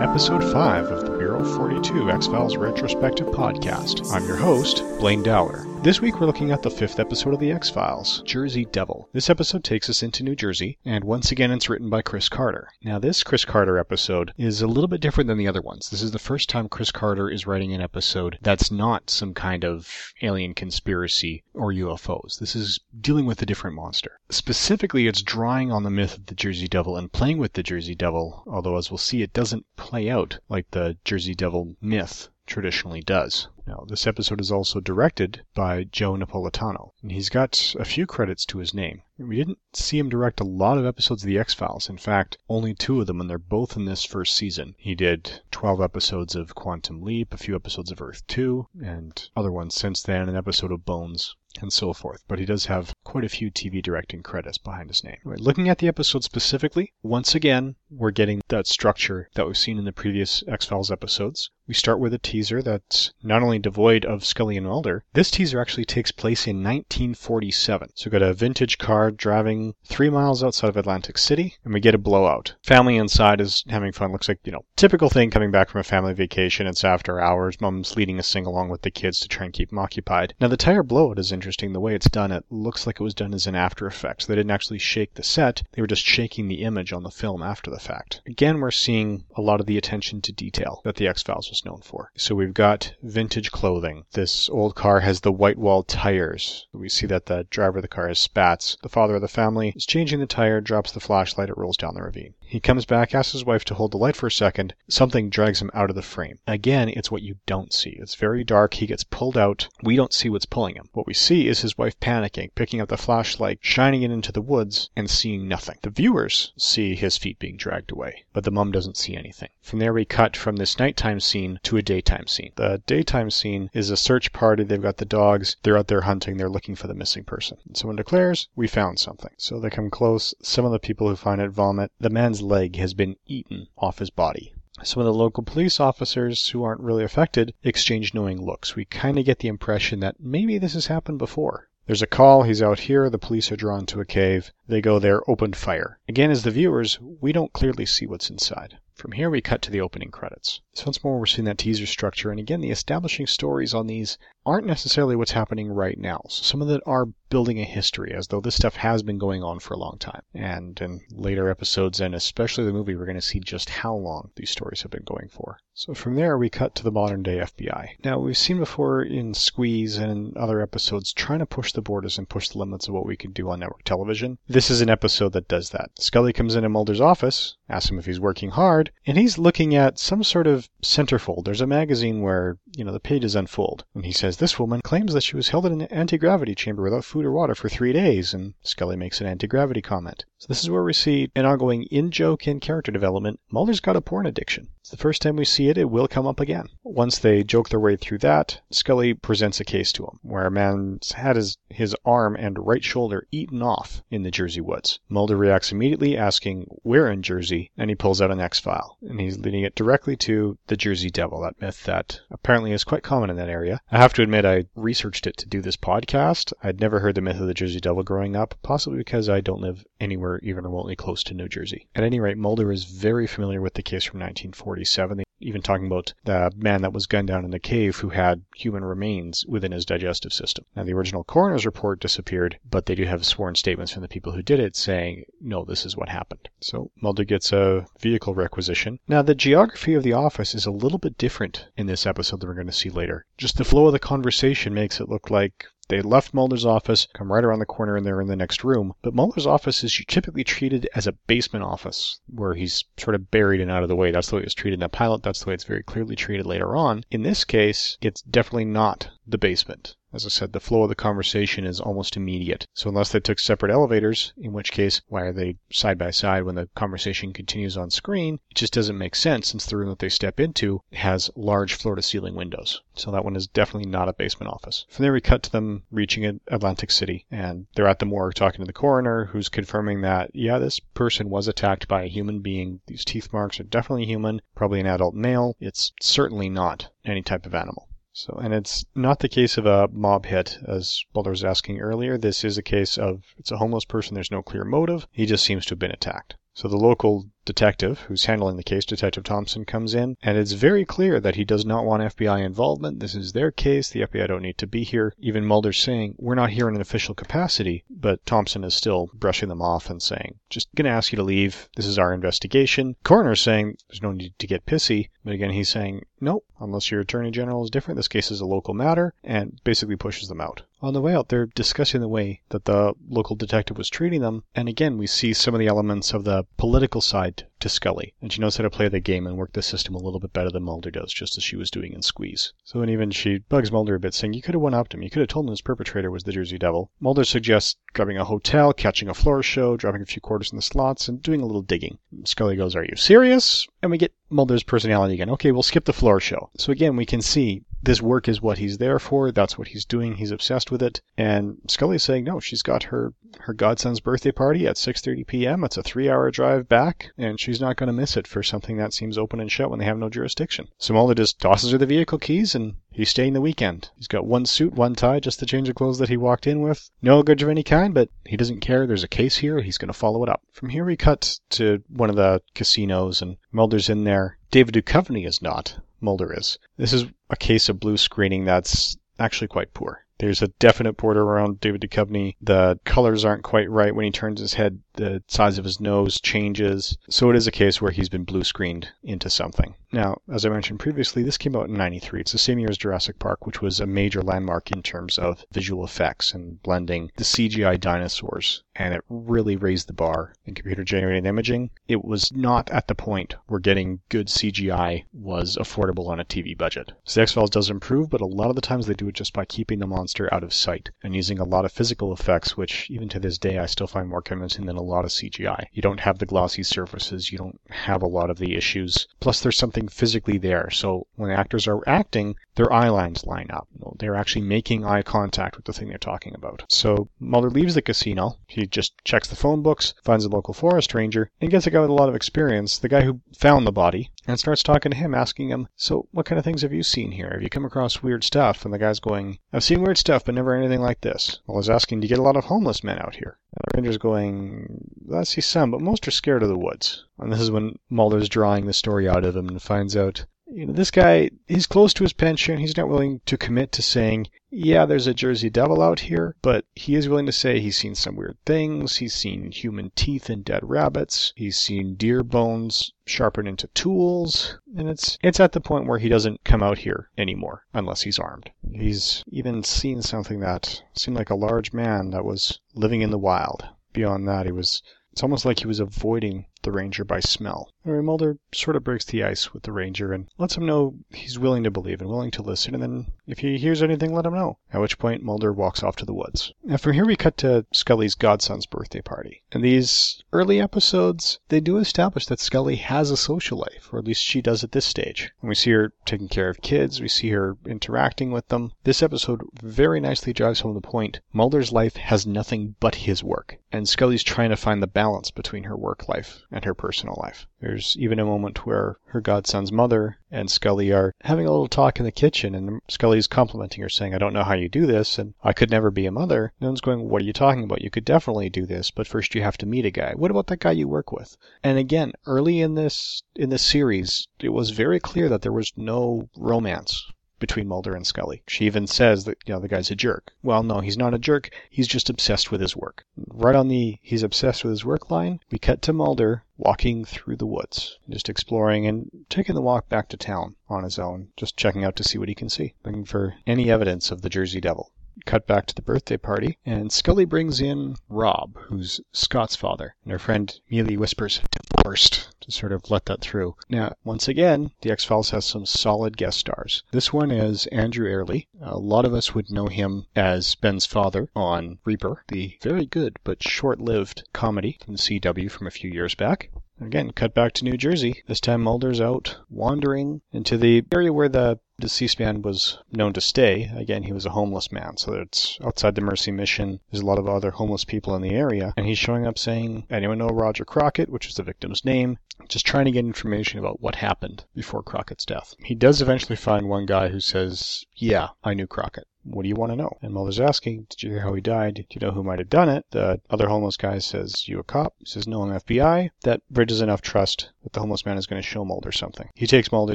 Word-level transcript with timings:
episode 0.00 0.42
5 0.42 0.86
of 0.86 1.04
the 1.04 1.18
Bureau 1.18 1.44
42 1.44 2.10
X 2.10 2.26
Files 2.26 2.56
Retrospective 2.56 3.28
Podcast. 3.28 4.10
I'm 4.12 4.26
your 4.26 4.36
host, 4.36 4.82
Blaine 4.98 5.22
Dowler. 5.22 5.69
This 5.82 6.02
week 6.02 6.20
we're 6.20 6.26
looking 6.26 6.50
at 6.50 6.60
the 6.60 6.70
fifth 6.70 7.00
episode 7.00 7.32
of 7.32 7.40
The 7.40 7.52
X 7.52 7.70
Files, 7.70 8.22
Jersey 8.26 8.66
Devil. 8.66 9.08
This 9.14 9.30
episode 9.30 9.64
takes 9.64 9.88
us 9.88 10.02
into 10.02 10.22
New 10.22 10.36
Jersey, 10.36 10.76
and 10.84 11.04
once 11.04 11.32
again 11.32 11.50
it's 11.50 11.70
written 11.70 11.88
by 11.88 12.02
Chris 12.02 12.28
Carter. 12.28 12.68
Now, 12.82 12.98
this 12.98 13.22
Chris 13.22 13.46
Carter 13.46 13.78
episode 13.78 14.34
is 14.36 14.60
a 14.60 14.66
little 14.66 14.88
bit 14.88 15.00
different 15.00 15.28
than 15.28 15.38
the 15.38 15.48
other 15.48 15.62
ones. 15.62 15.88
This 15.88 16.02
is 16.02 16.10
the 16.10 16.18
first 16.18 16.50
time 16.50 16.68
Chris 16.68 16.92
Carter 16.92 17.30
is 17.30 17.46
writing 17.46 17.72
an 17.72 17.80
episode 17.80 18.38
that's 18.42 18.70
not 18.70 19.08
some 19.08 19.32
kind 19.32 19.64
of 19.64 20.12
alien 20.20 20.52
conspiracy 20.52 21.44
or 21.54 21.72
UFOs. 21.72 22.38
This 22.38 22.54
is 22.54 22.78
dealing 23.00 23.24
with 23.24 23.40
a 23.40 23.46
different 23.46 23.74
monster. 23.74 24.20
Specifically, 24.28 25.06
it's 25.06 25.22
drawing 25.22 25.72
on 25.72 25.84
the 25.84 25.90
myth 25.90 26.18
of 26.18 26.26
the 26.26 26.34
Jersey 26.34 26.68
Devil 26.68 26.98
and 26.98 27.10
playing 27.10 27.38
with 27.38 27.54
the 27.54 27.62
Jersey 27.62 27.94
Devil, 27.94 28.42
although 28.46 28.76
as 28.76 28.90
we'll 28.90 28.98
see, 28.98 29.22
it 29.22 29.32
doesn't 29.32 29.64
play 29.76 30.10
out 30.10 30.40
like 30.50 30.70
the 30.72 30.98
Jersey 31.06 31.34
Devil 31.34 31.74
myth 31.80 32.28
traditionally 32.46 33.00
does. 33.00 33.48
Now, 33.70 33.84
this 33.86 34.04
episode 34.04 34.40
is 34.40 34.50
also 34.50 34.80
directed 34.80 35.44
by 35.54 35.84
Joe 35.84 36.16
Napolitano, 36.16 36.90
and 37.02 37.12
he's 37.12 37.28
got 37.28 37.76
a 37.78 37.84
few 37.84 38.04
credits 38.04 38.44
to 38.46 38.58
his 38.58 38.74
name. 38.74 39.02
We 39.22 39.36
didn't 39.36 39.58
see 39.74 39.98
him 39.98 40.08
direct 40.08 40.40
a 40.40 40.44
lot 40.44 40.78
of 40.78 40.86
episodes 40.86 41.22
of 41.22 41.26
The 41.26 41.38
X 41.38 41.52
Files. 41.52 41.90
In 41.90 41.98
fact, 41.98 42.38
only 42.48 42.72
two 42.72 43.02
of 43.02 43.06
them, 43.06 43.20
and 43.20 43.28
they're 43.28 43.36
both 43.36 43.76
in 43.76 43.84
this 43.84 44.02
first 44.02 44.34
season. 44.34 44.74
He 44.78 44.94
did 44.94 45.42
12 45.50 45.82
episodes 45.82 46.34
of 46.34 46.54
Quantum 46.54 47.02
Leap, 47.02 47.34
a 47.34 47.36
few 47.36 47.54
episodes 47.54 47.90
of 47.90 48.00
Earth 48.00 48.26
2, 48.28 48.68
and 48.82 49.28
other 49.36 49.52
ones 49.52 49.74
since 49.74 50.02
then, 50.02 50.30
an 50.30 50.36
episode 50.36 50.72
of 50.72 50.86
Bones, 50.86 51.36
and 51.60 51.72
so 51.72 51.92
forth. 51.92 52.22
But 52.28 52.38
he 52.38 52.46
does 52.46 52.66
have 52.66 52.94
quite 53.02 53.24
a 53.24 53.28
few 53.28 53.50
TV 53.50 53.82
directing 53.82 54.22
credits 54.22 54.56
behind 54.56 54.88
his 54.88 55.02
name. 55.02 55.16
Anyway, 55.26 55.36
looking 55.38 55.68
at 55.68 55.78
the 55.78 55.88
episode 55.88 56.22
specifically, 56.22 56.92
once 57.02 57.34
again, 57.34 57.74
we're 57.90 58.12
getting 58.12 58.40
that 58.48 58.68
structure 58.68 59.28
that 59.34 59.46
we've 59.46 59.58
seen 59.58 59.76
in 59.76 59.84
the 59.84 59.92
previous 59.92 60.44
X 60.46 60.66
Files 60.66 60.92
episodes. 60.92 61.50
We 61.66 61.74
start 61.74 61.98
with 61.98 62.14
a 62.14 62.18
teaser 62.18 62.62
that's 62.62 63.12
not 63.22 63.42
only 63.42 63.58
devoid 63.58 64.04
of 64.04 64.24
Scully 64.24 64.56
and 64.56 64.66
Mulder, 64.66 65.04
this 65.12 65.30
teaser 65.30 65.60
actually 65.60 65.84
takes 65.84 66.12
place 66.12 66.46
in 66.46 66.58
1947. 66.58 67.90
So 67.94 68.06
we've 68.06 68.12
got 68.12 68.22
a 68.22 68.32
vintage 68.32 68.78
car 68.78 69.09
driving 69.16 69.74
three 69.84 70.10
miles 70.10 70.42
outside 70.44 70.68
of 70.68 70.76
Atlantic 70.76 71.18
City, 71.18 71.54
and 71.64 71.74
we 71.74 71.80
get 71.80 71.94
a 71.94 71.98
blowout. 71.98 72.54
Family 72.62 72.96
inside 72.96 73.40
is 73.40 73.64
having 73.68 73.92
fun. 73.92 74.12
Looks 74.12 74.28
like, 74.28 74.40
you 74.44 74.52
know, 74.52 74.64
typical 74.76 75.08
thing 75.08 75.30
coming 75.30 75.50
back 75.50 75.68
from 75.68 75.80
a 75.80 75.84
family 75.84 76.14
vacation. 76.14 76.66
It's 76.66 76.84
after 76.84 77.20
hours. 77.20 77.60
Mom's 77.60 77.96
leading 77.96 78.18
a 78.18 78.22
sing 78.22 78.46
along 78.46 78.68
with 78.68 78.82
the 78.82 78.90
kids 78.90 79.20
to 79.20 79.28
try 79.28 79.44
and 79.44 79.54
keep 79.54 79.70
them 79.70 79.78
occupied. 79.78 80.34
Now, 80.40 80.48
the 80.48 80.56
tire 80.56 80.82
blowout 80.82 81.18
is 81.18 81.32
interesting. 81.32 81.72
The 81.72 81.80
way 81.80 81.94
it's 81.94 82.08
done, 82.08 82.32
it 82.32 82.44
looks 82.50 82.86
like 82.86 83.00
it 83.00 83.04
was 83.04 83.14
done 83.14 83.34
as 83.34 83.46
an 83.46 83.54
After 83.54 83.86
Effects. 83.86 84.26
They 84.26 84.34
didn't 84.34 84.50
actually 84.50 84.78
shake 84.78 85.14
the 85.14 85.22
set, 85.22 85.62
they 85.72 85.82
were 85.82 85.86
just 85.86 86.04
shaking 86.04 86.48
the 86.48 86.62
image 86.62 86.92
on 86.92 87.02
the 87.02 87.10
film 87.10 87.42
after 87.42 87.70
the 87.70 87.78
fact. 87.78 88.20
Again, 88.26 88.60
we're 88.60 88.70
seeing 88.70 89.24
a 89.36 89.40
lot 89.40 89.60
of 89.60 89.66
the 89.66 89.78
attention 89.78 90.20
to 90.22 90.32
detail 90.32 90.80
that 90.84 90.96
the 90.96 91.06
X 91.06 91.22
Files 91.22 91.48
was 91.48 91.64
known 91.64 91.80
for. 91.82 92.10
So 92.16 92.34
we've 92.34 92.54
got 92.54 92.94
vintage 93.02 93.50
clothing. 93.50 94.04
This 94.12 94.48
old 94.50 94.74
car 94.74 95.00
has 95.00 95.20
the 95.20 95.32
white 95.32 95.58
wall 95.58 95.82
tires. 95.82 96.66
We 96.72 96.88
see 96.88 97.06
that 97.06 97.26
the 97.26 97.46
driver 97.50 97.78
of 97.78 97.82
the 97.82 97.88
car 97.88 98.08
has 98.08 98.18
spats. 98.18 98.76
The 98.82 98.88
father 99.00 99.14
of 99.14 99.22
the 99.22 99.28
family 99.28 99.72
is 99.74 99.86
changing 99.86 100.20
the 100.20 100.26
tire, 100.26 100.60
drops 100.60 100.92
the 100.92 101.00
flashlight, 101.00 101.48
it 101.48 101.56
rolls 101.56 101.78
down 101.78 101.94
the 101.94 102.02
ravine. 102.02 102.34
He 102.50 102.58
comes 102.58 102.84
back, 102.84 103.14
asks 103.14 103.30
his 103.30 103.44
wife 103.44 103.64
to 103.66 103.74
hold 103.74 103.92
the 103.92 103.96
light 103.96 104.16
for 104.16 104.26
a 104.26 104.30
second. 104.30 104.74
Something 104.88 105.30
drags 105.30 105.62
him 105.62 105.70
out 105.72 105.88
of 105.88 105.94
the 105.94 106.02
frame. 106.02 106.40
Again, 106.48 106.88
it's 106.88 107.08
what 107.08 107.22
you 107.22 107.36
don't 107.46 107.72
see. 107.72 107.90
It's 107.90 108.16
very 108.16 108.42
dark. 108.42 108.74
He 108.74 108.88
gets 108.88 109.04
pulled 109.04 109.38
out. 109.38 109.68
We 109.84 109.94
don't 109.94 110.12
see 110.12 110.28
what's 110.28 110.46
pulling 110.46 110.74
him. 110.74 110.88
What 110.92 111.06
we 111.06 111.14
see 111.14 111.46
is 111.46 111.60
his 111.60 111.78
wife 111.78 112.00
panicking, 112.00 112.50
picking 112.56 112.80
up 112.80 112.88
the 112.88 112.96
flashlight, 112.96 113.60
shining 113.62 114.02
it 114.02 114.10
into 114.10 114.32
the 114.32 114.42
woods, 114.42 114.90
and 114.96 115.08
seeing 115.08 115.46
nothing. 115.46 115.78
The 115.82 115.90
viewers 115.90 116.52
see 116.56 116.96
his 116.96 117.16
feet 117.16 117.38
being 117.38 117.56
dragged 117.56 117.92
away, 117.92 118.24
but 118.32 118.42
the 118.42 118.50
mum 118.50 118.72
doesn't 118.72 118.96
see 118.96 119.14
anything. 119.14 119.50
From 119.62 119.78
there, 119.78 119.92
we 119.92 120.04
cut 120.04 120.36
from 120.36 120.56
this 120.56 120.76
nighttime 120.76 121.20
scene 121.20 121.60
to 121.62 121.76
a 121.76 121.82
daytime 121.82 122.26
scene. 122.26 122.50
The 122.56 122.82
daytime 122.84 123.30
scene 123.30 123.70
is 123.72 123.90
a 123.90 123.96
search 123.96 124.32
party. 124.32 124.64
They've 124.64 124.82
got 124.82 124.96
the 124.96 125.04
dogs. 125.04 125.56
They're 125.62 125.78
out 125.78 125.86
there 125.86 126.00
hunting. 126.00 126.36
They're 126.36 126.50
looking 126.50 126.74
for 126.74 126.88
the 126.88 126.94
missing 126.94 127.22
person. 127.22 127.58
And 127.64 127.76
someone 127.76 127.94
declares, 127.94 128.48
We 128.56 128.66
found 128.66 128.98
something. 128.98 129.30
So 129.36 129.60
they 129.60 129.70
come 129.70 129.88
close. 129.88 130.34
Some 130.42 130.64
of 130.64 130.72
the 130.72 130.80
people 130.80 131.08
who 131.08 131.14
find 131.14 131.40
it 131.40 131.50
vomit. 131.50 131.92
The 132.00 132.10
leg 132.40 132.76
has 132.76 132.94
been 132.94 133.16
eaten 133.26 133.68
off 133.76 133.98
his 133.98 134.10
body. 134.10 134.52
Some 134.82 135.00
of 135.00 135.06
the 135.06 135.12
local 135.12 135.42
police 135.42 135.78
officers 135.78 136.48
who 136.48 136.62
aren't 136.62 136.80
really 136.80 137.04
affected 137.04 137.52
exchange 137.62 138.14
knowing 138.14 138.40
looks. 138.40 138.74
We 138.74 138.86
kind 138.86 139.18
of 139.18 139.26
get 139.26 139.40
the 139.40 139.48
impression 139.48 140.00
that 140.00 140.20
maybe 140.20 140.56
this 140.56 140.74
has 140.74 140.86
happened 140.86 141.18
before. 141.18 141.68
There's 141.86 142.02
a 142.02 142.06
call, 142.06 142.44
he's 142.44 142.62
out 142.62 142.78
here, 142.78 143.10
the 143.10 143.18
police 143.18 143.50
are 143.50 143.56
drawn 143.56 143.84
to 143.86 144.00
a 144.00 144.04
cave. 144.04 144.52
They 144.68 144.80
go 144.80 144.98
there, 144.98 145.28
open 145.28 145.52
fire. 145.52 145.98
Again, 146.08 146.30
as 146.30 146.44
the 146.44 146.50
viewers, 146.50 146.98
we 147.00 147.32
don't 147.32 147.52
clearly 147.52 147.84
see 147.84 148.06
what's 148.06 148.30
inside. 148.30 148.78
From 148.94 149.12
here, 149.12 149.28
we 149.28 149.40
cut 149.40 149.60
to 149.62 149.70
the 149.70 149.80
opening 149.80 150.10
credits. 150.10 150.60
So 150.80 150.86
once 150.86 151.04
more, 151.04 151.18
we're 151.18 151.26
seeing 151.26 151.44
that 151.44 151.58
teaser 151.58 151.84
structure, 151.84 152.30
and 152.30 152.40
again, 152.40 152.62
the 152.62 152.70
establishing 152.70 153.26
stories 153.26 153.74
on 153.74 153.86
these 153.86 154.16
aren't 154.46 154.66
necessarily 154.66 155.14
what's 155.14 155.32
happening 155.32 155.68
right 155.70 155.98
now. 155.98 156.22
So 156.30 156.42
some 156.42 156.62
of 156.62 156.68
them 156.68 156.80
are 156.86 157.12
building 157.28 157.60
a 157.60 157.64
history, 157.64 158.14
as 158.14 158.28
though 158.28 158.40
this 158.40 158.54
stuff 158.54 158.76
has 158.76 159.02
been 159.02 159.18
going 159.18 159.42
on 159.42 159.60
for 159.60 159.74
a 159.74 159.78
long 159.78 159.98
time. 160.00 160.22
And 160.34 160.80
in 160.80 161.02
later 161.10 161.50
episodes, 161.50 162.00
and 162.00 162.14
especially 162.14 162.64
the 162.64 162.72
movie, 162.72 162.96
we're 162.96 163.04
going 163.04 163.20
to 163.20 163.20
see 163.20 163.40
just 163.40 163.68
how 163.68 163.94
long 163.94 164.30
these 164.36 164.48
stories 164.48 164.80
have 164.80 164.90
been 164.90 165.04
going 165.04 165.28
for. 165.28 165.58
So 165.74 165.92
from 165.92 166.14
there, 166.14 166.38
we 166.38 166.48
cut 166.48 166.74
to 166.76 166.82
the 166.82 166.90
modern 166.90 167.22
day 167.22 167.36
FBI. 167.36 167.90
Now, 168.02 168.18
we've 168.18 168.36
seen 168.36 168.58
before 168.58 169.02
in 169.02 169.34
Squeeze 169.34 169.98
and 169.98 170.10
in 170.10 170.32
other 170.36 170.62
episodes 170.62 171.12
trying 171.12 171.40
to 171.40 171.46
push 171.46 171.72
the 171.72 171.82
borders 171.82 172.16
and 172.16 172.28
push 172.28 172.48
the 172.48 172.58
limits 172.58 172.88
of 172.88 172.94
what 172.94 173.06
we 173.06 173.16
can 173.16 173.32
do 173.32 173.50
on 173.50 173.60
network 173.60 173.84
television. 173.84 174.38
This 174.48 174.70
is 174.70 174.80
an 174.80 174.90
episode 174.90 175.34
that 175.34 175.48
does 175.48 175.70
that. 175.70 175.90
Scully 175.98 176.32
comes 176.32 176.56
in 176.56 176.64
in 176.64 176.72
Mulder's 176.72 177.00
office, 177.00 177.56
asks 177.68 177.90
him 177.90 177.98
if 177.98 178.06
he's 178.06 178.18
working 178.18 178.50
hard, 178.50 178.90
and 179.06 179.18
he's 179.18 179.36
looking 179.36 179.74
at 179.74 179.98
some 179.98 180.24
sort 180.24 180.46
of 180.46 180.69
centerfold. 180.82 181.44
There's 181.44 181.60
a 181.60 181.66
magazine 181.66 182.22
where, 182.22 182.58
you 182.76 182.84
know, 182.84 182.92
the 182.92 183.00
pages 183.00 183.34
unfold. 183.34 183.84
And 183.94 184.04
he 184.04 184.12
says, 184.12 184.36
This 184.36 184.58
woman 184.58 184.80
claims 184.82 185.12
that 185.12 185.22
she 185.22 185.36
was 185.36 185.48
held 185.48 185.66
in 185.66 185.80
an 185.80 185.82
anti 185.88 186.16
gravity 186.16 186.54
chamber 186.54 186.82
without 186.82 187.04
food 187.04 187.24
or 187.24 187.32
water 187.32 187.54
for 187.54 187.68
three 187.68 187.92
days. 187.92 188.32
And 188.32 188.54
Scully 188.62 188.96
makes 188.96 189.20
an 189.20 189.26
anti 189.26 189.46
gravity 189.46 189.82
comment. 189.82 190.24
So 190.38 190.46
this 190.48 190.62
is 190.62 190.70
where 190.70 190.82
we 190.82 190.94
see 190.94 191.30
an 191.34 191.44
ongoing 191.44 191.82
in 191.84 192.10
joke 192.10 192.46
and 192.46 192.60
character 192.60 192.90
development. 192.90 193.40
Mulder's 193.50 193.80
got 193.80 193.96
a 193.96 194.00
porn 194.00 194.26
addiction. 194.26 194.68
It's 194.80 194.90
the 194.90 194.96
first 194.96 195.20
time 195.20 195.36
we 195.36 195.44
see 195.44 195.68
it, 195.68 195.76
it 195.76 195.90
will 195.90 196.08
come 196.08 196.26
up 196.26 196.40
again. 196.40 196.68
Once 196.82 197.18
they 197.18 197.44
joke 197.44 197.68
their 197.68 197.78
way 197.78 197.96
through 197.96 198.18
that, 198.18 198.60
Scully 198.70 199.12
presents 199.12 199.60
a 199.60 199.64
case 199.64 199.92
to 199.92 200.04
him 200.04 200.18
where 200.22 200.46
a 200.46 200.50
man's 200.50 201.12
had 201.12 201.36
his, 201.36 201.58
his 201.68 201.94
arm 202.04 202.34
and 202.36 202.66
right 202.66 202.82
shoulder 202.82 203.26
eaten 203.30 203.62
off 203.62 204.02
in 204.10 204.22
the 204.22 204.30
Jersey 204.30 204.62
woods. 204.62 204.98
Mulder 205.08 205.36
reacts 205.36 205.70
immediately, 205.70 206.16
asking 206.16 206.66
where 206.82 207.10
in 207.10 207.22
Jersey, 207.22 207.70
and 207.76 207.90
he 207.90 207.94
pulls 207.94 208.22
out 208.22 208.30
an 208.30 208.40
X 208.40 208.58
file. 208.58 208.96
And 209.02 209.20
he's 209.20 209.38
leading 209.38 209.62
it 209.62 209.74
directly 209.74 210.16
to 210.16 210.49
the 210.66 210.76
Jersey 210.76 211.10
Devil, 211.10 211.40
that 211.40 211.60
myth 211.60 211.84
that 211.84 212.20
apparently 212.30 212.72
is 212.72 212.84
quite 212.84 213.02
common 213.02 213.30
in 213.30 213.36
that 213.36 213.48
area. 213.48 213.80
I 213.90 213.98
have 213.98 214.12
to 214.14 214.22
admit, 214.22 214.44
I 214.44 214.64
researched 214.74 215.26
it 215.26 215.36
to 215.38 215.48
do 215.48 215.60
this 215.60 215.76
podcast. 215.76 216.52
I'd 216.62 216.80
never 216.80 217.00
heard 217.00 217.14
the 217.14 217.20
myth 217.20 217.40
of 217.40 217.46
the 217.46 217.54
Jersey 217.54 217.80
Devil 217.80 218.02
growing 218.02 218.36
up, 218.36 218.54
possibly 218.62 218.98
because 218.98 219.28
I 219.28 219.40
don't 219.40 219.60
live 219.60 219.84
anywhere 220.00 220.40
even 220.42 220.64
remotely 220.64 220.96
close 220.96 221.22
to 221.24 221.34
New 221.34 221.48
Jersey. 221.48 221.88
At 221.94 222.04
any 222.04 222.20
rate, 222.20 222.38
Mulder 222.38 222.72
is 222.72 222.84
very 222.84 223.26
familiar 223.26 223.60
with 223.60 223.74
the 223.74 223.82
case 223.82 224.04
from 224.04 224.20
1947 224.20 225.22
even 225.40 225.62
talking 225.62 225.86
about 225.86 226.12
the 226.24 226.50
man 226.56 226.82
that 226.82 226.92
was 226.92 227.06
gunned 227.06 227.28
down 227.28 227.44
in 227.44 227.50
the 227.50 227.58
cave 227.58 227.96
who 227.98 228.10
had 228.10 228.42
human 228.54 228.84
remains 228.84 229.44
within 229.46 229.72
his 229.72 229.84
digestive 229.84 230.32
system. 230.32 230.64
Now, 230.76 230.84
the 230.84 230.92
original 230.92 231.24
coroner's 231.24 231.66
report 231.66 232.00
disappeared, 232.00 232.58
but 232.70 232.86
they 232.86 232.94
do 232.94 233.04
have 233.04 233.24
sworn 233.24 233.54
statements 233.54 233.92
from 233.92 234.02
the 234.02 234.08
people 234.08 234.32
who 234.32 234.42
did 234.42 234.60
it 234.60 234.76
saying, 234.76 235.24
no, 235.40 235.64
this 235.64 235.86
is 235.86 235.96
what 235.96 236.08
happened. 236.08 236.48
So 236.60 236.90
Mulder 237.00 237.24
gets 237.24 237.52
a 237.52 237.86
vehicle 238.00 238.34
requisition. 238.34 238.98
Now, 239.08 239.22
the 239.22 239.34
geography 239.34 239.94
of 239.94 240.02
the 240.02 240.12
office 240.12 240.54
is 240.54 240.66
a 240.66 240.70
little 240.70 240.98
bit 240.98 241.18
different 241.18 241.68
in 241.76 241.86
this 241.86 242.06
episode 242.06 242.40
than 242.40 242.48
we're 242.48 242.54
going 242.54 242.66
to 242.66 242.72
see 242.72 242.90
later. 242.90 243.24
Just 243.38 243.56
the 243.56 243.64
flow 243.64 243.86
of 243.86 243.92
the 243.92 243.98
conversation 243.98 244.74
makes 244.74 245.00
it 245.00 245.08
look 245.08 245.30
like 245.30 245.66
they 245.90 246.00
left 246.02 246.32
Mulder's 246.32 246.64
office, 246.64 247.08
come 247.12 247.32
right 247.32 247.44
around 247.44 247.58
the 247.58 247.66
corner, 247.66 247.96
and 247.96 248.06
they're 248.06 248.20
in 248.20 248.28
the 248.28 248.36
next 248.36 248.62
room. 248.62 248.94
But 249.02 249.12
Mulder's 249.12 249.46
office 249.46 249.82
is 249.82 249.92
typically 250.06 250.44
treated 250.44 250.88
as 250.94 251.06
a 251.06 251.12
basement 251.12 251.64
office 251.64 252.20
where 252.28 252.54
he's 252.54 252.84
sort 252.96 253.16
of 253.16 253.30
buried 253.30 253.60
and 253.60 253.70
out 253.70 253.82
of 253.82 253.88
the 253.88 253.96
way. 253.96 254.12
That's 254.12 254.30
the 254.30 254.36
way 254.36 254.42
it's 254.42 254.54
treated 254.54 254.74
in 254.74 254.80
the 254.80 254.88
pilot. 254.88 255.22
That's 255.22 255.40
the 255.40 255.48
way 255.48 255.54
it's 255.54 255.64
very 255.64 255.82
clearly 255.82 256.14
treated 256.14 256.46
later 256.46 256.76
on. 256.76 257.04
In 257.10 257.22
this 257.22 257.44
case, 257.44 257.98
it's 258.00 258.22
definitely 258.22 258.66
not 258.66 259.10
the 259.26 259.36
basement. 259.36 259.96
As 260.12 260.26
I 260.26 260.28
said, 260.28 260.52
the 260.52 260.58
flow 260.58 260.82
of 260.82 260.88
the 260.88 260.96
conversation 260.96 261.64
is 261.64 261.78
almost 261.78 262.16
immediate. 262.16 262.66
So 262.74 262.88
unless 262.88 263.12
they 263.12 263.20
took 263.20 263.38
separate 263.38 263.70
elevators, 263.70 264.32
in 264.36 264.52
which 264.52 264.72
case, 264.72 265.00
why 265.06 265.22
are 265.22 265.32
they 265.32 265.58
side 265.70 265.98
by 265.98 266.10
side 266.10 266.42
when 266.42 266.56
the 266.56 266.68
conversation 266.74 267.32
continues 267.32 267.76
on 267.76 267.90
screen? 267.90 268.40
It 268.50 268.56
just 268.56 268.72
doesn't 268.72 268.98
make 268.98 269.14
sense 269.14 269.46
since 269.46 269.66
the 269.66 269.76
room 269.76 269.88
that 269.90 270.00
they 270.00 270.08
step 270.08 270.40
into 270.40 270.82
has 270.94 271.30
large 271.36 271.74
floor 271.74 271.94
to 271.94 272.02
ceiling 272.02 272.34
windows. 272.34 272.82
So 272.94 273.12
that 273.12 273.24
one 273.24 273.36
is 273.36 273.46
definitely 273.46 273.88
not 273.88 274.08
a 274.08 274.12
basement 274.12 274.52
office. 274.52 274.84
From 274.88 275.04
there 275.04 275.12
we 275.12 275.20
cut 275.20 275.44
to 275.44 275.52
them 275.52 275.84
reaching 275.92 276.40
Atlantic 276.48 276.90
City 276.90 277.26
and 277.30 277.68
they're 277.76 277.86
at 277.86 278.00
the 278.00 278.04
morgue 278.04 278.34
talking 278.34 278.62
to 278.62 278.66
the 278.66 278.72
coroner 278.72 279.26
who's 279.26 279.48
confirming 279.48 280.00
that, 280.00 280.34
yeah, 280.34 280.58
this 280.58 280.80
person 280.80 281.30
was 281.30 281.46
attacked 281.46 281.86
by 281.86 282.02
a 282.02 282.08
human 282.08 282.40
being. 282.40 282.80
These 282.88 283.04
teeth 283.04 283.32
marks 283.32 283.60
are 283.60 283.62
definitely 283.62 284.06
human, 284.06 284.42
probably 284.56 284.80
an 284.80 284.86
adult 284.86 285.14
male. 285.14 285.54
It's 285.60 285.92
certainly 286.00 286.48
not 286.48 286.88
any 287.04 287.22
type 287.22 287.46
of 287.46 287.54
animal. 287.54 287.86
So, 288.20 288.34
and 288.34 288.52
it's 288.52 288.84
not 288.94 289.20
the 289.20 289.30
case 289.30 289.56
of 289.56 289.64
a 289.64 289.88
mob 289.88 290.26
hit, 290.26 290.58
as 290.68 291.02
Mulder 291.14 291.30
was 291.30 291.42
asking 291.42 291.80
earlier. 291.80 292.18
This 292.18 292.44
is 292.44 292.58
a 292.58 292.62
case 292.62 292.98
of 292.98 293.22
it's 293.38 293.50
a 293.50 293.56
homeless 293.56 293.86
person. 293.86 294.14
There's 294.14 294.30
no 294.30 294.42
clear 294.42 294.62
motive. 294.62 295.06
He 295.10 295.24
just 295.24 295.42
seems 295.42 295.64
to 295.64 295.70
have 295.70 295.78
been 295.78 295.90
attacked. 295.90 296.36
So 296.52 296.68
the 296.68 296.76
local 296.76 297.30
detective 297.44 298.00
who's 298.00 298.26
handling 298.26 298.56
the 298.56 298.62
case, 298.62 298.84
Detective 298.84 299.24
Thompson, 299.24 299.64
comes 299.64 299.94
in, 299.94 300.16
and 300.22 300.36
it's 300.36 300.52
very 300.52 300.84
clear 300.84 301.20
that 301.20 301.36
he 301.36 301.44
does 301.44 301.64
not 301.64 301.84
want 301.84 302.02
FBI 302.02 302.44
involvement. 302.44 303.00
This 303.00 303.14
is 303.14 303.32
their 303.32 303.50
case. 303.50 303.90
The 303.90 304.02
FBI 304.02 304.28
don't 304.28 304.42
need 304.42 304.58
to 304.58 304.66
be 304.66 304.84
here. 304.84 305.14
Even 305.18 305.44
Mulder's 305.44 305.78
saying, 305.78 306.14
We're 306.18 306.34
not 306.34 306.50
here 306.50 306.68
in 306.68 306.74
an 306.74 306.80
official 306.80 307.14
capacity, 307.14 307.84
but 307.88 308.24
Thompson 308.26 308.64
is 308.64 308.74
still 308.74 309.10
brushing 309.14 309.48
them 309.48 309.62
off 309.62 309.90
and 309.90 310.02
saying, 310.02 310.38
Just 310.48 310.68
gonna 310.74 310.90
ask 310.90 311.12
you 311.12 311.16
to 311.16 311.22
leave. 311.22 311.68
This 311.76 311.86
is 311.86 311.98
our 311.98 312.12
investigation. 312.12 312.96
Coroner's 313.04 313.40
saying, 313.40 313.78
There's 313.88 314.02
no 314.02 314.12
need 314.12 314.38
to 314.38 314.46
get 314.46 314.66
pissy. 314.66 315.08
But 315.24 315.34
again, 315.34 315.50
he's 315.50 315.68
saying, 315.68 316.04
Nope, 316.20 316.44
unless 316.60 316.90
your 316.90 317.00
attorney 317.00 317.30
general 317.30 317.64
is 317.64 317.70
different, 317.70 317.96
this 317.96 318.08
case 318.08 318.30
is 318.30 318.40
a 318.40 318.46
local 318.46 318.74
matter, 318.74 319.14
and 319.24 319.60
basically 319.64 319.96
pushes 319.96 320.28
them 320.28 320.40
out. 320.40 320.62
On 320.82 320.94
the 320.94 321.00
way 321.00 321.14
out, 321.14 321.28
they're 321.28 321.46
discussing 321.46 322.00
the 322.00 322.08
way 322.08 322.40
that 322.50 322.64
the 322.64 322.94
local 323.08 323.36
detective 323.36 323.76
was 323.76 323.90
treating 323.90 324.22
them, 324.22 324.44
and 324.54 324.68
again, 324.68 324.96
we 324.96 325.06
see 325.06 325.34
some 325.34 325.54
of 325.54 325.60
the 325.60 325.66
elements 325.66 326.12
of 326.12 326.24
the 326.24 326.44
political 326.56 327.00
side 327.00 327.29
to 327.60 327.68
Scully, 327.68 328.14
and 328.20 328.32
she 328.32 328.40
knows 328.40 328.56
how 328.56 328.62
to 328.62 328.70
play 328.70 328.88
the 328.88 329.00
game 329.00 329.26
and 329.26 329.36
work 329.36 329.52
the 329.52 329.62
system 329.62 329.94
a 329.94 329.98
little 329.98 330.20
bit 330.20 330.32
better 330.32 330.50
than 330.50 330.62
Mulder 330.62 330.90
does, 330.90 331.12
just 331.12 331.36
as 331.36 331.44
she 331.44 331.56
was 331.56 331.70
doing 331.70 331.92
in 331.92 332.02
Squeeze. 332.02 332.52
So, 332.64 332.80
and 332.80 332.90
even 332.90 333.10
she 333.10 333.38
bugs 333.38 333.70
Mulder 333.70 333.94
a 333.94 334.00
bit, 334.00 334.14
saying, 334.14 334.32
You 334.32 334.42
could 334.42 334.54
have 334.54 334.62
went 334.62 334.74
up 334.74 334.88
to 334.88 334.96
him, 334.96 335.02
you 335.02 335.10
could 335.10 335.20
have 335.20 335.28
told 335.28 335.46
him 335.46 335.50
his 335.50 335.60
perpetrator 335.60 336.10
was 336.10 336.24
the 336.24 336.32
Jersey 336.32 336.58
Devil. 336.58 336.90
Mulder 337.00 337.24
suggests 337.24 337.76
grabbing 337.92 338.16
a 338.16 338.24
hotel, 338.24 338.72
catching 338.72 339.08
a 339.08 339.14
floor 339.14 339.42
show, 339.42 339.76
dropping 339.76 340.02
a 340.02 340.06
few 340.06 340.20
quarters 340.20 340.50
in 340.50 340.56
the 340.56 340.62
slots, 340.62 341.08
and 341.08 341.22
doing 341.22 341.40
a 341.40 341.46
little 341.46 341.62
digging. 341.62 341.98
Scully 342.24 342.56
goes, 342.56 342.74
Are 342.74 342.84
you 342.84 342.96
serious? 342.96 343.66
And 343.82 343.90
we 343.90 343.98
get 343.98 344.14
Mulder's 344.28 344.62
personality 344.62 345.14
again. 345.14 345.30
Okay, 345.30 345.52
we'll 345.52 345.62
skip 345.62 345.84
the 345.84 345.92
floor 345.92 346.20
show. 346.20 346.50
So 346.56 346.72
again, 346.72 346.96
we 346.96 347.06
can 347.06 347.20
see 347.22 347.62
this 347.82 348.02
work 348.02 348.28
is 348.28 348.42
what 348.42 348.58
he's 348.58 348.78
there 348.78 348.98
for. 348.98 349.32
That's 349.32 349.56
what 349.56 349.68
he's 349.68 349.84
doing. 349.84 350.16
He's 350.16 350.30
obsessed 350.30 350.70
with 350.70 350.82
it. 350.82 351.00
And 351.16 351.58
Scully's 351.66 352.02
saying, 352.02 352.24
no, 352.24 352.40
she's 352.40 352.62
got 352.62 352.84
her, 352.84 353.14
her 353.40 353.54
godson's 353.54 354.00
birthday 354.00 354.32
party 354.32 354.66
at 354.66 354.76
6.30 354.76 355.26
p.m. 355.26 355.64
It's 355.64 355.76
a 355.78 355.82
three-hour 355.82 356.30
drive 356.30 356.68
back, 356.68 357.10
and 357.16 357.40
she's 357.40 357.60
not 357.60 357.76
going 357.76 357.86
to 357.86 357.92
miss 357.92 358.16
it 358.16 358.26
for 358.26 358.42
something 358.42 358.76
that 358.76 358.92
seems 358.92 359.16
open 359.16 359.40
and 359.40 359.50
shut 359.50 359.70
when 359.70 359.78
they 359.78 359.86
have 359.86 359.98
no 359.98 360.10
jurisdiction. 360.10 360.68
So 360.78 360.92
Mulder 360.92 361.14
just 361.14 361.40
tosses 361.40 361.72
her 361.72 361.78
the 361.78 361.86
vehicle 361.86 362.18
keys, 362.18 362.54
and 362.54 362.74
he's 362.90 363.08
staying 363.08 363.32
the 363.32 363.40
weekend. 363.40 363.90
He's 363.96 364.08
got 364.08 364.26
one 364.26 364.44
suit, 364.44 364.74
one 364.74 364.94
tie, 364.94 365.20
just 365.20 365.40
the 365.40 365.46
change 365.46 365.68
of 365.68 365.74
clothes 365.74 365.98
that 365.98 366.10
he 366.10 366.16
walked 366.16 366.46
in 366.46 366.60
with. 366.60 366.90
No 367.00 367.16
luggage 367.16 367.42
of 367.42 367.48
any 367.48 367.62
kind, 367.62 367.94
but 367.94 368.10
he 368.26 368.36
doesn't 368.36 368.60
care. 368.60 368.86
There's 368.86 369.04
a 369.04 369.08
case 369.08 369.38
here. 369.38 369.62
He's 369.62 369.78
going 369.78 369.88
to 369.88 369.98
follow 369.98 370.22
it 370.22 370.28
up. 370.28 370.42
From 370.52 370.68
here, 370.68 370.84
we 370.84 370.96
cut 370.96 371.38
to 371.50 371.82
one 371.88 372.10
of 372.10 372.16
the 372.16 372.42
casinos, 372.54 373.22
and 373.22 373.38
Mulder's 373.52 373.88
in 373.88 374.04
there. 374.04 374.36
David 374.50 374.74
Duchovny 374.74 375.26
is 375.26 375.40
not. 375.40 375.78
Mulder 376.00 376.32
is. 376.36 376.58
This 376.76 376.92
is 376.92 377.06
a 377.28 377.36
case 377.36 377.68
of 377.68 377.80
blue 377.80 377.96
screening 377.96 378.44
that's 378.44 378.96
actually 379.18 379.48
quite 379.48 379.74
poor. 379.74 380.04
There's 380.18 380.42
a 380.42 380.48
definite 380.48 380.98
border 380.98 381.22
around 381.22 381.60
David 381.60 381.80
Duchovny. 381.80 382.36
The 382.42 382.78
colors 382.84 383.24
aren't 383.24 383.42
quite 383.42 383.70
right. 383.70 383.94
When 383.94 384.04
he 384.04 384.10
turns 384.10 384.38
his 384.38 384.52
head, 384.52 384.80
the 384.94 385.22
size 385.28 385.56
of 385.56 385.64
his 385.64 385.80
nose 385.80 386.20
changes. 386.20 386.98
So 387.08 387.30
it 387.30 387.36
is 387.36 387.46
a 387.46 387.50
case 387.50 387.80
where 387.80 387.90
he's 387.90 388.10
been 388.10 388.24
blue 388.24 388.44
screened 388.44 388.88
into 389.02 389.30
something. 389.30 389.74
Now, 389.92 390.20
as 390.32 390.44
I 390.46 390.50
mentioned 390.50 390.78
previously, 390.78 391.24
this 391.24 391.36
came 391.36 391.56
out 391.56 391.68
in 391.68 391.74
93. 391.74 392.20
It's 392.20 392.32
the 392.32 392.38
same 392.38 392.60
year 392.60 392.70
as 392.70 392.78
Jurassic 392.78 393.18
Park, 393.18 393.44
which 393.44 393.60
was 393.60 393.80
a 393.80 393.86
major 393.86 394.22
landmark 394.22 394.70
in 394.70 394.82
terms 394.82 395.18
of 395.18 395.44
visual 395.50 395.84
effects 395.84 396.32
and 396.32 396.62
blending 396.62 397.10
the 397.16 397.24
CGI 397.24 397.80
dinosaurs. 397.80 398.62
And 398.76 398.94
it 398.94 399.02
really 399.08 399.56
raised 399.56 399.88
the 399.88 399.92
bar 399.92 400.32
in 400.46 400.54
computer 400.54 400.84
generated 400.84 401.26
imaging. 401.26 401.70
It 401.88 402.04
was 402.04 402.32
not 402.32 402.70
at 402.70 402.86
the 402.86 402.94
point 402.94 403.34
where 403.48 403.58
getting 403.58 404.00
good 404.08 404.28
CGI 404.28 405.04
was 405.12 405.56
affordable 405.56 406.08
on 406.08 406.20
a 406.20 406.24
TV 406.24 406.56
budget. 406.56 406.92
So 407.04 407.20
the 407.20 407.22
X 407.22 407.32
Files 407.32 407.50
does 407.50 407.68
improve, 407.68 408.10
but 408.10 408.20
a 408.20 408.26
lot 408.26 408.48
of 408.48 408.54
the 408.54 408.62
times 408.62 408.86
they 408.86 408.94
do 408.94 409.08
it 409.08 409.14
just 409.16 409.32
by 409.32 409.44
keeping 409.44 409.80
the 409.80 409.86
monster 409.86 410.32
out 410.32 410.44
of 410.44 410.54
sight 410.54 410.90
and 411.02 411.16
using 411.16 411.40
a 411.40 411.44
lot 411.44 411.64
of 411.64 411.72
physical 411.72 412.12
effects, 412.12 412.56
which 412.56 412.88
even 412.90 413.08
to 413.08 413.18
this 413.18 413.38
day 413.38 413.58
I 413.58 413.66
still 413.66 413.88
find 413.88 414.08
more 414.08 414.22
convincing 414.22 414.66
than 414.66 414.76
a 414.76 414.82
lot 414.82 415.04
of 415.04 415.10
CGI. 415.10 415.66
You 415.72 415.82
don't 415.82 416.00
have 416.00 416.18
the 416.18 416.26
glossy 416.26 416.62
surfaces, 416.62 417.32
you 417.32 417.38
don't 417.38 417.60
have 417.70 418.02
a 418.02 418.06
lot 418.06 418.30
of 418.30 418.38
the 418.38 418.54
issues. 418.54 419.08
Plus, 419.18 419.40
there's 419.40 419.58
something 419.58 419.79
physically 419.88 420.38
there. 420.38 420.70
So 420.70 421.06
when 421.16 421.30
actors 421.30 421.66
are 421.66 421.80
acting, 421.88 422.36
their 422.60 422.70
eye 422.70 422.90
lines 422.90 423.24
line 423.24 423.48
up. 423.50 423.68
They're 423.98 424.14
actually 424.14 424.42
making 424.42 424.84
eye 424.84 425.00
contact 425.00 425.56
with 425.56 425.64
the 425.64 425.72
thing 425.72 425.88
they're 425.88 425.96
talking 425.96 426.34
about. 426.34 426.64
So 426.68 427.08
Mulder 427.18 427.48
leaves 427.48 427.74
the 427.74 427.80
casino. 427.80 428.36
He 428.46 428.66
just 428.66 429.02
checks 429.02 429.28
the 429.28 429.34
phone 429.34 429.62
books, 429.62 429.94
finds 430.04 430.26
a 430.26 430.28
local 430.28 430.52
forest 430.52 430.92
ranger, 430.92 431.30
and 431.40 431.50
gets 431.50 431.66
a 431.66 431.70
guy 431.70 431.80
with 431.80 431.88
a 431.88 431.94
lot 431.94 432.10
of 432.10 432.14
experience, 432.14 432.76
the 432.76 432.90
guy 432.90 433.00
who 433.00 433.22
found 433.34 433.66
the 433.66 433.72
body, 433.72 434.10
and 434.26 434.38
starts 434.38 434.62
talking 434.62 434.92
to 434.92 434.98
him, 434.98 435.14
asking 435.14 435.48
him, 435.48 435.68
So, 435.74 436.06
what 436.10 436.26
kind 436.26 436.38
of 436.38 436.44
things 436.44 436.60
have 436.60 436.74
you 436.74 436.82
seen 436.82 437.12
here? 437.12 437.30
Have 437.32 437.42
you 437.42 437.48
come 437.48 437.64
across 437.64 438.02
weird 438.02 438.24
stuff? 438.24 438.66
And 438.66 438.74
the 438.74 438.78
guy's 438.78 439.00
going, 439.00 439.38
I've 439.54 439.64
seen 439.64 439.80
weird 439.80 439.96
stuff, 439.96 440.26
but 440.26 440.34
never 440.34 440.54
anything 440.54 440.82
like 440.82 441.00
this. 441.00 441.40
Well, 441.46 441.62
he's 441.62 441.70
asking, 441.70 442.00
Do 442.00 442.04
you 442.04 442.10
get 442.10 442.18
a 442.18 442.22
lot 442.22 442.36
of 442.36 442.44
homeless 442.44 442.84
men 442.84 442.98
out 442.98 443.14
here? 443.14 443.38
And 443.52 443.64
the 443.64 443.76
ranger's 443.78 443.96
going, 443.96 444.90
I 445.14 445.22
see 445.22 445.40
some, 445.40 445.70
but 445.70 445.80
most 445.80 446.06
are 446.06 446.10
scared 446.10 446.42
of 446.42 446.50
the 446.50 446.58
woods. 446.58 447.06
And 447.18 447.32
this 447.32 447.40
is 447.40 447.50
when 447.50 447.78
Mulder's 447.88 448.28
drawing 448.28 448.66
the 448.66 448.74
story 448.74 449.08
out 449.08 449.24
of 449.24 449.34
him 449.34 449.48
and 449.48 449.62
finds 449.62 449.96
out 449.96 450.26
you 450.52 450.66
know, 450.66 450.72
this 450.72 450.90
guy, 450.90 451.30
he's 451.46 451.66
close 451.66 451.94
to 451.94 452.04
his 452.04 452.12
pension. 452.12 452.58
He's 452.58 452.76
not 452.76 452.88
willing 452.88 453.20
to 453.26 453.36
commit 453.36 453.72
to 453.72 453.82
saying, 453.82 454.28
yeah, 454.50 454.84
there's 454.84 455.06
a 455.06 455.14
Jersey 455.14 455.48
Devil 455.48 455.80
out 455.80 456.00
here, 456.00 456.34
but 456.42 456.64
he 456.74 456.96
is 456.96 457.08
willing 457.08 457.26
to 457.26 457.32
say 457.32 457.60
he's 457.60 457.76
seen 457.76 457.94
some 457.94 458.16
weird 458.16 458.36
things. 458.44 458.96
He's 458.96 459.14
seen 459.14 459.52
human 459.52 459.92
teeth 459.94 460.28
in 460.28 460.42
dead 460.42 460.62
rabbits. 460.64 461.32
He's 461.36 461.56
seen 461.56 461.94
deer 461.94 462.24
bones 462.24 462.92
sharpened 463.06 463.46
into 463.46 463.68
tools. 463.68 464.58
And 464.76 464.88
it's, 464.88 465.18
it's 465.22 465.40
at 465.40 465.52
the 465.52 465.60
point 465.60 465.86
where 465.86 465.98
he 465.98 466.08
doesn't 466.08 466.44
come 466.44 466.62
out 466.62 466.78
here 466.78 467.10
anymore 467.16 467.64
unless 467.72 468.02
he's 468.02 468.18
armed. 468.18 468.50
He's 468.72 469.22
even 469.28 469.62
seen 469.62 470.02
something 470.02 470.40
that 470.40 470.82
seemed 470.94 471.16
like 471.16 471.30
a 471.30 471.36
large 471.36 471.72
man 471.72 472.10
that 472.10 472.24
was 472.24 472.60
living 472.74 473.02
in 473.02 473.10
the 473.10 473.18
wild. 473.18 473.64
Beyond 473.92 474.26
that, 474.28 474.46
he 474.46 474.52
was, 474.52 474.82
it's 475.12 475.22
almost 475.22 475.44
like 475.44 475.60
he 475.60 475.66
was 475.66 475.80
avoiding 475.80 476.46
the 476.62 476.72
ranger 476.72 477.04
by 477.04 477.20
smell. 477.20 477.70
Anyway, 477.84 478.02
Mulder 478.02 478.38
sort 478.52 478.76
of 478.76 478.84
breaks 478.84 479.06
the 479.06 479.24
ice 479.24 479.54
with 479.54 479.62
the 479.62 479.72
ranger 479.72 480.12
and 480.12 480.28
lets 480.36 480.56
him 480.56 480.66
know 480.66 480.94
he's 481.08 481.38
willing 481.38 481.64
to 481.64 481.70
believe 481.70 482.00
and 482.00 482.10
willing 482.10 482.30
to 482.32 482.42
listen, 482.42 482.74
and 482.74 482.82
then 482.82 483.06
if 483.26 483.38
he 483.38 483.56
hears 483.56 483.82
anything, 483.82 484.12
let 484.12 484.26
him 484.26 484.34
know. 484.34 484.58
At 484.72 484.80
which 484.80 484.98
point, 484.98 485.22
Mulder 485.22 485.52
walks 485.52 485.82
off 485.82 485.96
to 485.96 486.04
the 486.04 486.12
woods. 486.12 486.52
Now, 486.62 486.76
from 486.76 486.92
here, 486.92 487.06
we 487.06 487.16
cut 487.16 487.38
to 487.38 487.64
Scully's 487.72 488.14
godson's 488.14 488.66
birthday 488.66 489.00
party. 489.00 489.42
In 489.52 489.62
these 489.62 490.22
early 490.32 490.60
episodes, 490.60 491.38
they 491.48 491.60
do 491.60 491.78
establish 491.78 492.26
that 492.26 492.40
Scully 492.40 492.76
has 492.76 493.10
a 493.10 493.16
social 493.16 493.58
life, 493.58 493.88
or 493.92 493.98
at 493.98 494.04
least 494.04 494.22
she 494.22 494.42
does 494.42 494.62
at 494.62 494.72
this 494.72 494.84
stage. 494.84 495.30
And 495.40 495.48
we 495.48 495.54
see 495.54 495.70
her 495.70 495.94
taking 496.04 496.28
care 496.28 496.50
of 496.50 496.60
kids, 496.60 497.00
we 497.00 497.08
see 497.08 497.30
her 497.30 497.56
interacting 497.64 498.30
with 498.30 498.48
them. 498.48 498.72
This 498.84 499.02
episode 499.02 499.40
very 499.62 500.00
nicely 500.00 500.34
drives 500.34 500.60
home 500.60 500.74
the 500.74 500.80
point 500.80 501.20
Mulder's 501.32 501.72
life 501.72 501.96
has 501.96 502.26
nothing 502.26 502.74
but 502.78 502.94
his 502.96 503.24
work, 503.24 503.58
and 503.72 503.88
Scully's 503.88 504.22
trying 504.22 504.50
to 504.50 504.56
find 504.56 504.82
the 504.82 504.86
balance 504.86 505.30
between 505.30 505.64
her 505.64 505.76
work 505.76 506.08
life 506.08 506.42
and 506.52 506.64
her 506.64 506.74
personal 506.74 507.16
life. 507.22 507.46
There's 507.60 507.96
even 507.96 508.18
a 508.18 508.24
moment 508.24 508.66
where 508.66 508.96
her 509.06 509.20
godson's 509.20 509.70
mother 509.70 510.18
and 510.32 510.50
Scully 510.50 510.90
are 510.90 511.14
having 511.20 511.46
a 511.46 511.50
little 511.50 511.68
talk 511.68 512.00
in 512.00 512.04
the 512.04 512.10
kitchen, 512.10 512.56
and 512.56 512.80
Scully's 512.88 513.28
complimenting 513.28 513.82
her, 513.82 513.88
saying, 513.88 514.14
I 514.14 514.18
don't 514.18 514.32
know 514.32 514.42
how 514.42 514.54
you 514.54 514.68
do 514.68 514.84
this, 514.84 515.16
and 515.16 515.34
I 515.44 515.52
could 515.52 515.70
never 515.70 515.92
be 515.92 516.06
a 516.06 516.10
mother. 516.10 516.52
No 516.60 516.66
one's 516.66 516.80
going, 516.80 517.08
What 517.08 517.22
are 517.22 517.24
you 517.24 517.32
talking 517.32 517.62
about? 517.62 517.82
You 517.82 517.90
could 517.90 518.04
definitely 518.04 518.50
do 518.50 518.66
this, 518.66 518.90
but 518.90 519.06
first 519.06 519.34
you 519.36 519.42
have 519.42 519.58
to 519.58 519.66
meet 519.66 519.86
a 519.86 519.92
guy. 519.92 520.14
What 520.16 520.32
about 520.32 520.48
that 520.48 520.58
guy 520.58 520.72
you 520.72 520.88
work 520.88 521.12
with? 521.12 521.36
And 521.62 521.78
again, 521.78 522.14
early 522.26 522.60
in 522.60 522.74
this 522.74 523.22
in 523.36 523.50
this 523.50 523.62
series, 523.62 524.26
it 524.40 524.48
was 524.48 524.70
very 524.70 524.98
clear 524.98 525.28
that 525.28 525.42
there 525.42 525.52
was 525.52 525.72
no 525.76 526.28
romance 526.36 527.06
between 527.40 527.66
Mulder 527.66 527.96
and 527.96 528.06
Scully. 528.06 528.42
She 528.46 528.66
even 528.66 528.86
says 528.86 529.24
that, 529.24 529.38
you 529.46 529.52
know, 529.52 529.58
the 529.58 529.66
guy's 529.66 529.90
a 529.90 529.96
jerk. 529.96 530.32
Well, 530.42 530.62
no, 530.62 530.78
he's 530.78 530.96
not 530.96 531.14
a 531.14 531.18
jerk. 531.18 531.50
He's 531.68 531.88
just 531.88 532.08
obsessed 532.08 532.52
with 532.52 532.60
his 532.60 532.76
work. 532.76 533.04
Right 533.16 533.56
on 533.56 533.66
the 533.66 533.98
he's 534.02 534.22
obsessed 534.22 534.62
with 534.62 534.70
his 534.70 534.84
work 534.84 535.10
line, 535.10 535.40
we 535.50 535.58
cut 535.58 535.82
to 535.82 535.92
Mulder 535.92 536.44
walking 536.56 537.04
through 537.04 537.36
the 537.36 537.46
woods, 537.46 537.98
just 538.08 538.28
exploring 538.28 538.86
and 538.86 539.10
taking 539.28 539.56
the 539.56 539.62
walk 539.62 539.88
back 539.88 540.08
to 540.10 540.16
town 540.16 540.54
on 540.68 540.84
his 540.84 540.98
own, 540.98 541.28
just 541.36 541.56
checking 541.56 541.82
out 541.82 541.96
to 541.96 542.04
see 542.04 542.18
what 542.18 542.28
he 542.28 542.34
can 542.34 542.50
see, 542.50 542.74
looking 542.84 543.04
for 543.04 543.34
any 543.46 543.70
evidence 543.70 544.10
of 544.10 544.22
the 544.22 544.30
Jersey 544.30 544.60
Devil 544.60 544.92
cut 545.26 545.46
back 545.46 545.66
to 545.66 545.74
the 545.74 545.82
birthday 545.82 546.16
party, 546.16 546.58
and 546.64 546.92
Scully 546.92 547.24
brings 547.24 547.60
in 547.60 547.96
Rob, 548.08 548.56
who's 548.68 549.00
Scott's 549.12 549.56
father, 549.56 549.94
and 550.04 550.12
her 550.12 550.18
friend 550.18 550.60
Mealy 550.70 550.96
whispers, 550.96 551.40
divorced, 551.50 552.28
to 552.40 552.50
sort 552.50 552.72
of 552.72 552.90
let 552.90 553.06
that 553.06 553.20
through. 553.20 553.56
Now, 553.68 553.94
once 554.04 554.28
again, 554.28 554.70
The 554.82 554.90
X 554.90 555.04
Files 555.04 555.30
has 555.30 555.44
some 555.44 555.66
solid 555.66 556.16
guest 556.16 556.38
stars. 556.38 556.82
This 556.90 557.12
one 557.12 557.30
is 557.30 557.66
Andrew 557.66 558.08
Airlie. 558.08 558.48
A 558.60 558.78
lot 558.78 559.04
of 559.04 559.14
us 559.14 559.34
would 559.34 559.50
know 559.50 559.66
him 559.66 560.06
as 560.14 560.54
Ben's 560.54 560.86
father 560.86 561.28
on 561.34 561.78
Reaper, 561.84 562.24
the 562.28 562.56
very 562.62 562.86
good 562.86 563.18
but 563.24 563.42
short 563.42 563.80
lived 563.80 564.24
comedy 564.32 564.78
from 564.84 564.94
the 564.94 564.98
CW 564.98 565.50
from 565.50 565.66
a 565.66 565.72
few 565.72 565.90
years 565.90 566.14
back. 566.14 566.50
Again, 566.80 567.10
cut 567.10 567.34
back 567.34 567.52
to 567.54 567.64
New 567.64 567.76
Jersey. 567.76 568.22
This 568.26 568.40
time 568.40 568.62
Mulder's 568.62 569.02
out 569.02 569.36
wandering 569.50 570.22
into 570.32 570.56
the 570.56 570.82
area 570.90 571.12
where 571.12 571.28
the 571.28 571.58
deceased 571.80 572.20
man 572.20 572.42
was 572.42 572.78
known 572.92 573.12
to 573.14 573.20
stay. 573.20 573.70
Again, 573.74 574.04
he 574.04 574.12
was 574.12 574.26
a 574.26 574.30
homeless 574.30 574.70
man, 574.70 574.96
so 574.96 575.14
it's 575.14 575.58
outside 575.64 575.96
the 575.96 576.00
Mercy 576.00 576.30
Mission. 576.30 576.78
There's 576.90 577.02
a 577.02 577.06
lot 577.06 577.18
of 577.18 577.28
other 577.28 577.50
homeless 577.50 577.84
people 577.84 578.14
in 578.14 578.22
the 578.22 578.34
area, 578.34 578.72
and 578.76 578.86
he's 578.86 578.98
showing 578.98 579.26
up 579.26 579.38
saying, 579.38 579.86
Anyone 579.90 580.18
know 580.18 580.28
Roger 580.28 580.64
Crockett, 580.64 581.08
which 581.08 581.26
is 581.26 581.34
the 581.34 581.42
victim's 581.42 581.84
name? 581.84 582.18
Just 582.48 582.66
trying 582.66 582.84
to 582.84 582.90
get 582.90 583.04
information 583.04 583.58
about 583.58 583.80
what 583.80 583.96
happened 583.96 584.44
before 584.54 584.82
Crockett's 584.82 585.24
death. 585.24 585.54
He 585.64 585.74
does 585.74 586.00
eventually 586.00 586.36
find 586.36 586.68
one 586.68 586.86
guy 586.86 587.08
who 587.08 587.20
says, 587.20 587.84
Yeah, 587.96 588.28
I 588.44 588.54
knew 588.54 588.66
Crockett. 588.66 589.08
What 589.24 589.42
do 589.42 589.48
you 589.48 589.54
want 589.54 589.72
to 589.72 589.76
know? 589.76 589.96
And 590.02 590.14
Mulder's 590.14 590.40
asking, 590.40 590.86
Did 590.88 591.02
you 591.02 591.10
hear 591.10 591.20
how 591.20 591.34
he 591.34 591.40
died? 591.40 591.74
Do 591.74 591.84
you 591.90 592.06
know 592.06 592.12
who 592.12 592.22
might 592.22 592.38
have 592.38 592.48
done 592.48 592.68
it? 592.68 592.86
The 592.90 593.20
other 593.28 593.48
homeless 593.48 593.76
guy 593.76 593.98
says, 593.98 594.48
You 594.48 594.58
a 594.58 594.64
cop? 594.64 594.94
He 594.98 595.06
says, 595.06 595.26
No, 595.26 595.42
I'm 595.42 595.50
FBI. 595.50 596.10
That 596.22 596.42
bridges 596.50 596.80
enough 596.80 597.02
trust 597.02 597.50
that 597.62 597.72
the 597.72 597.80
homeless 597.80 598.06
man 598.06 598.18
is 598.18 598.26
going 598.26 598.40
to 598.40 598.48
show 598.48 598.64
Mulder 598.64 598.92
something. 598.92 599.28
He 599.34 599.46
takes 599.46 599.72
Mulder 599.72 599.94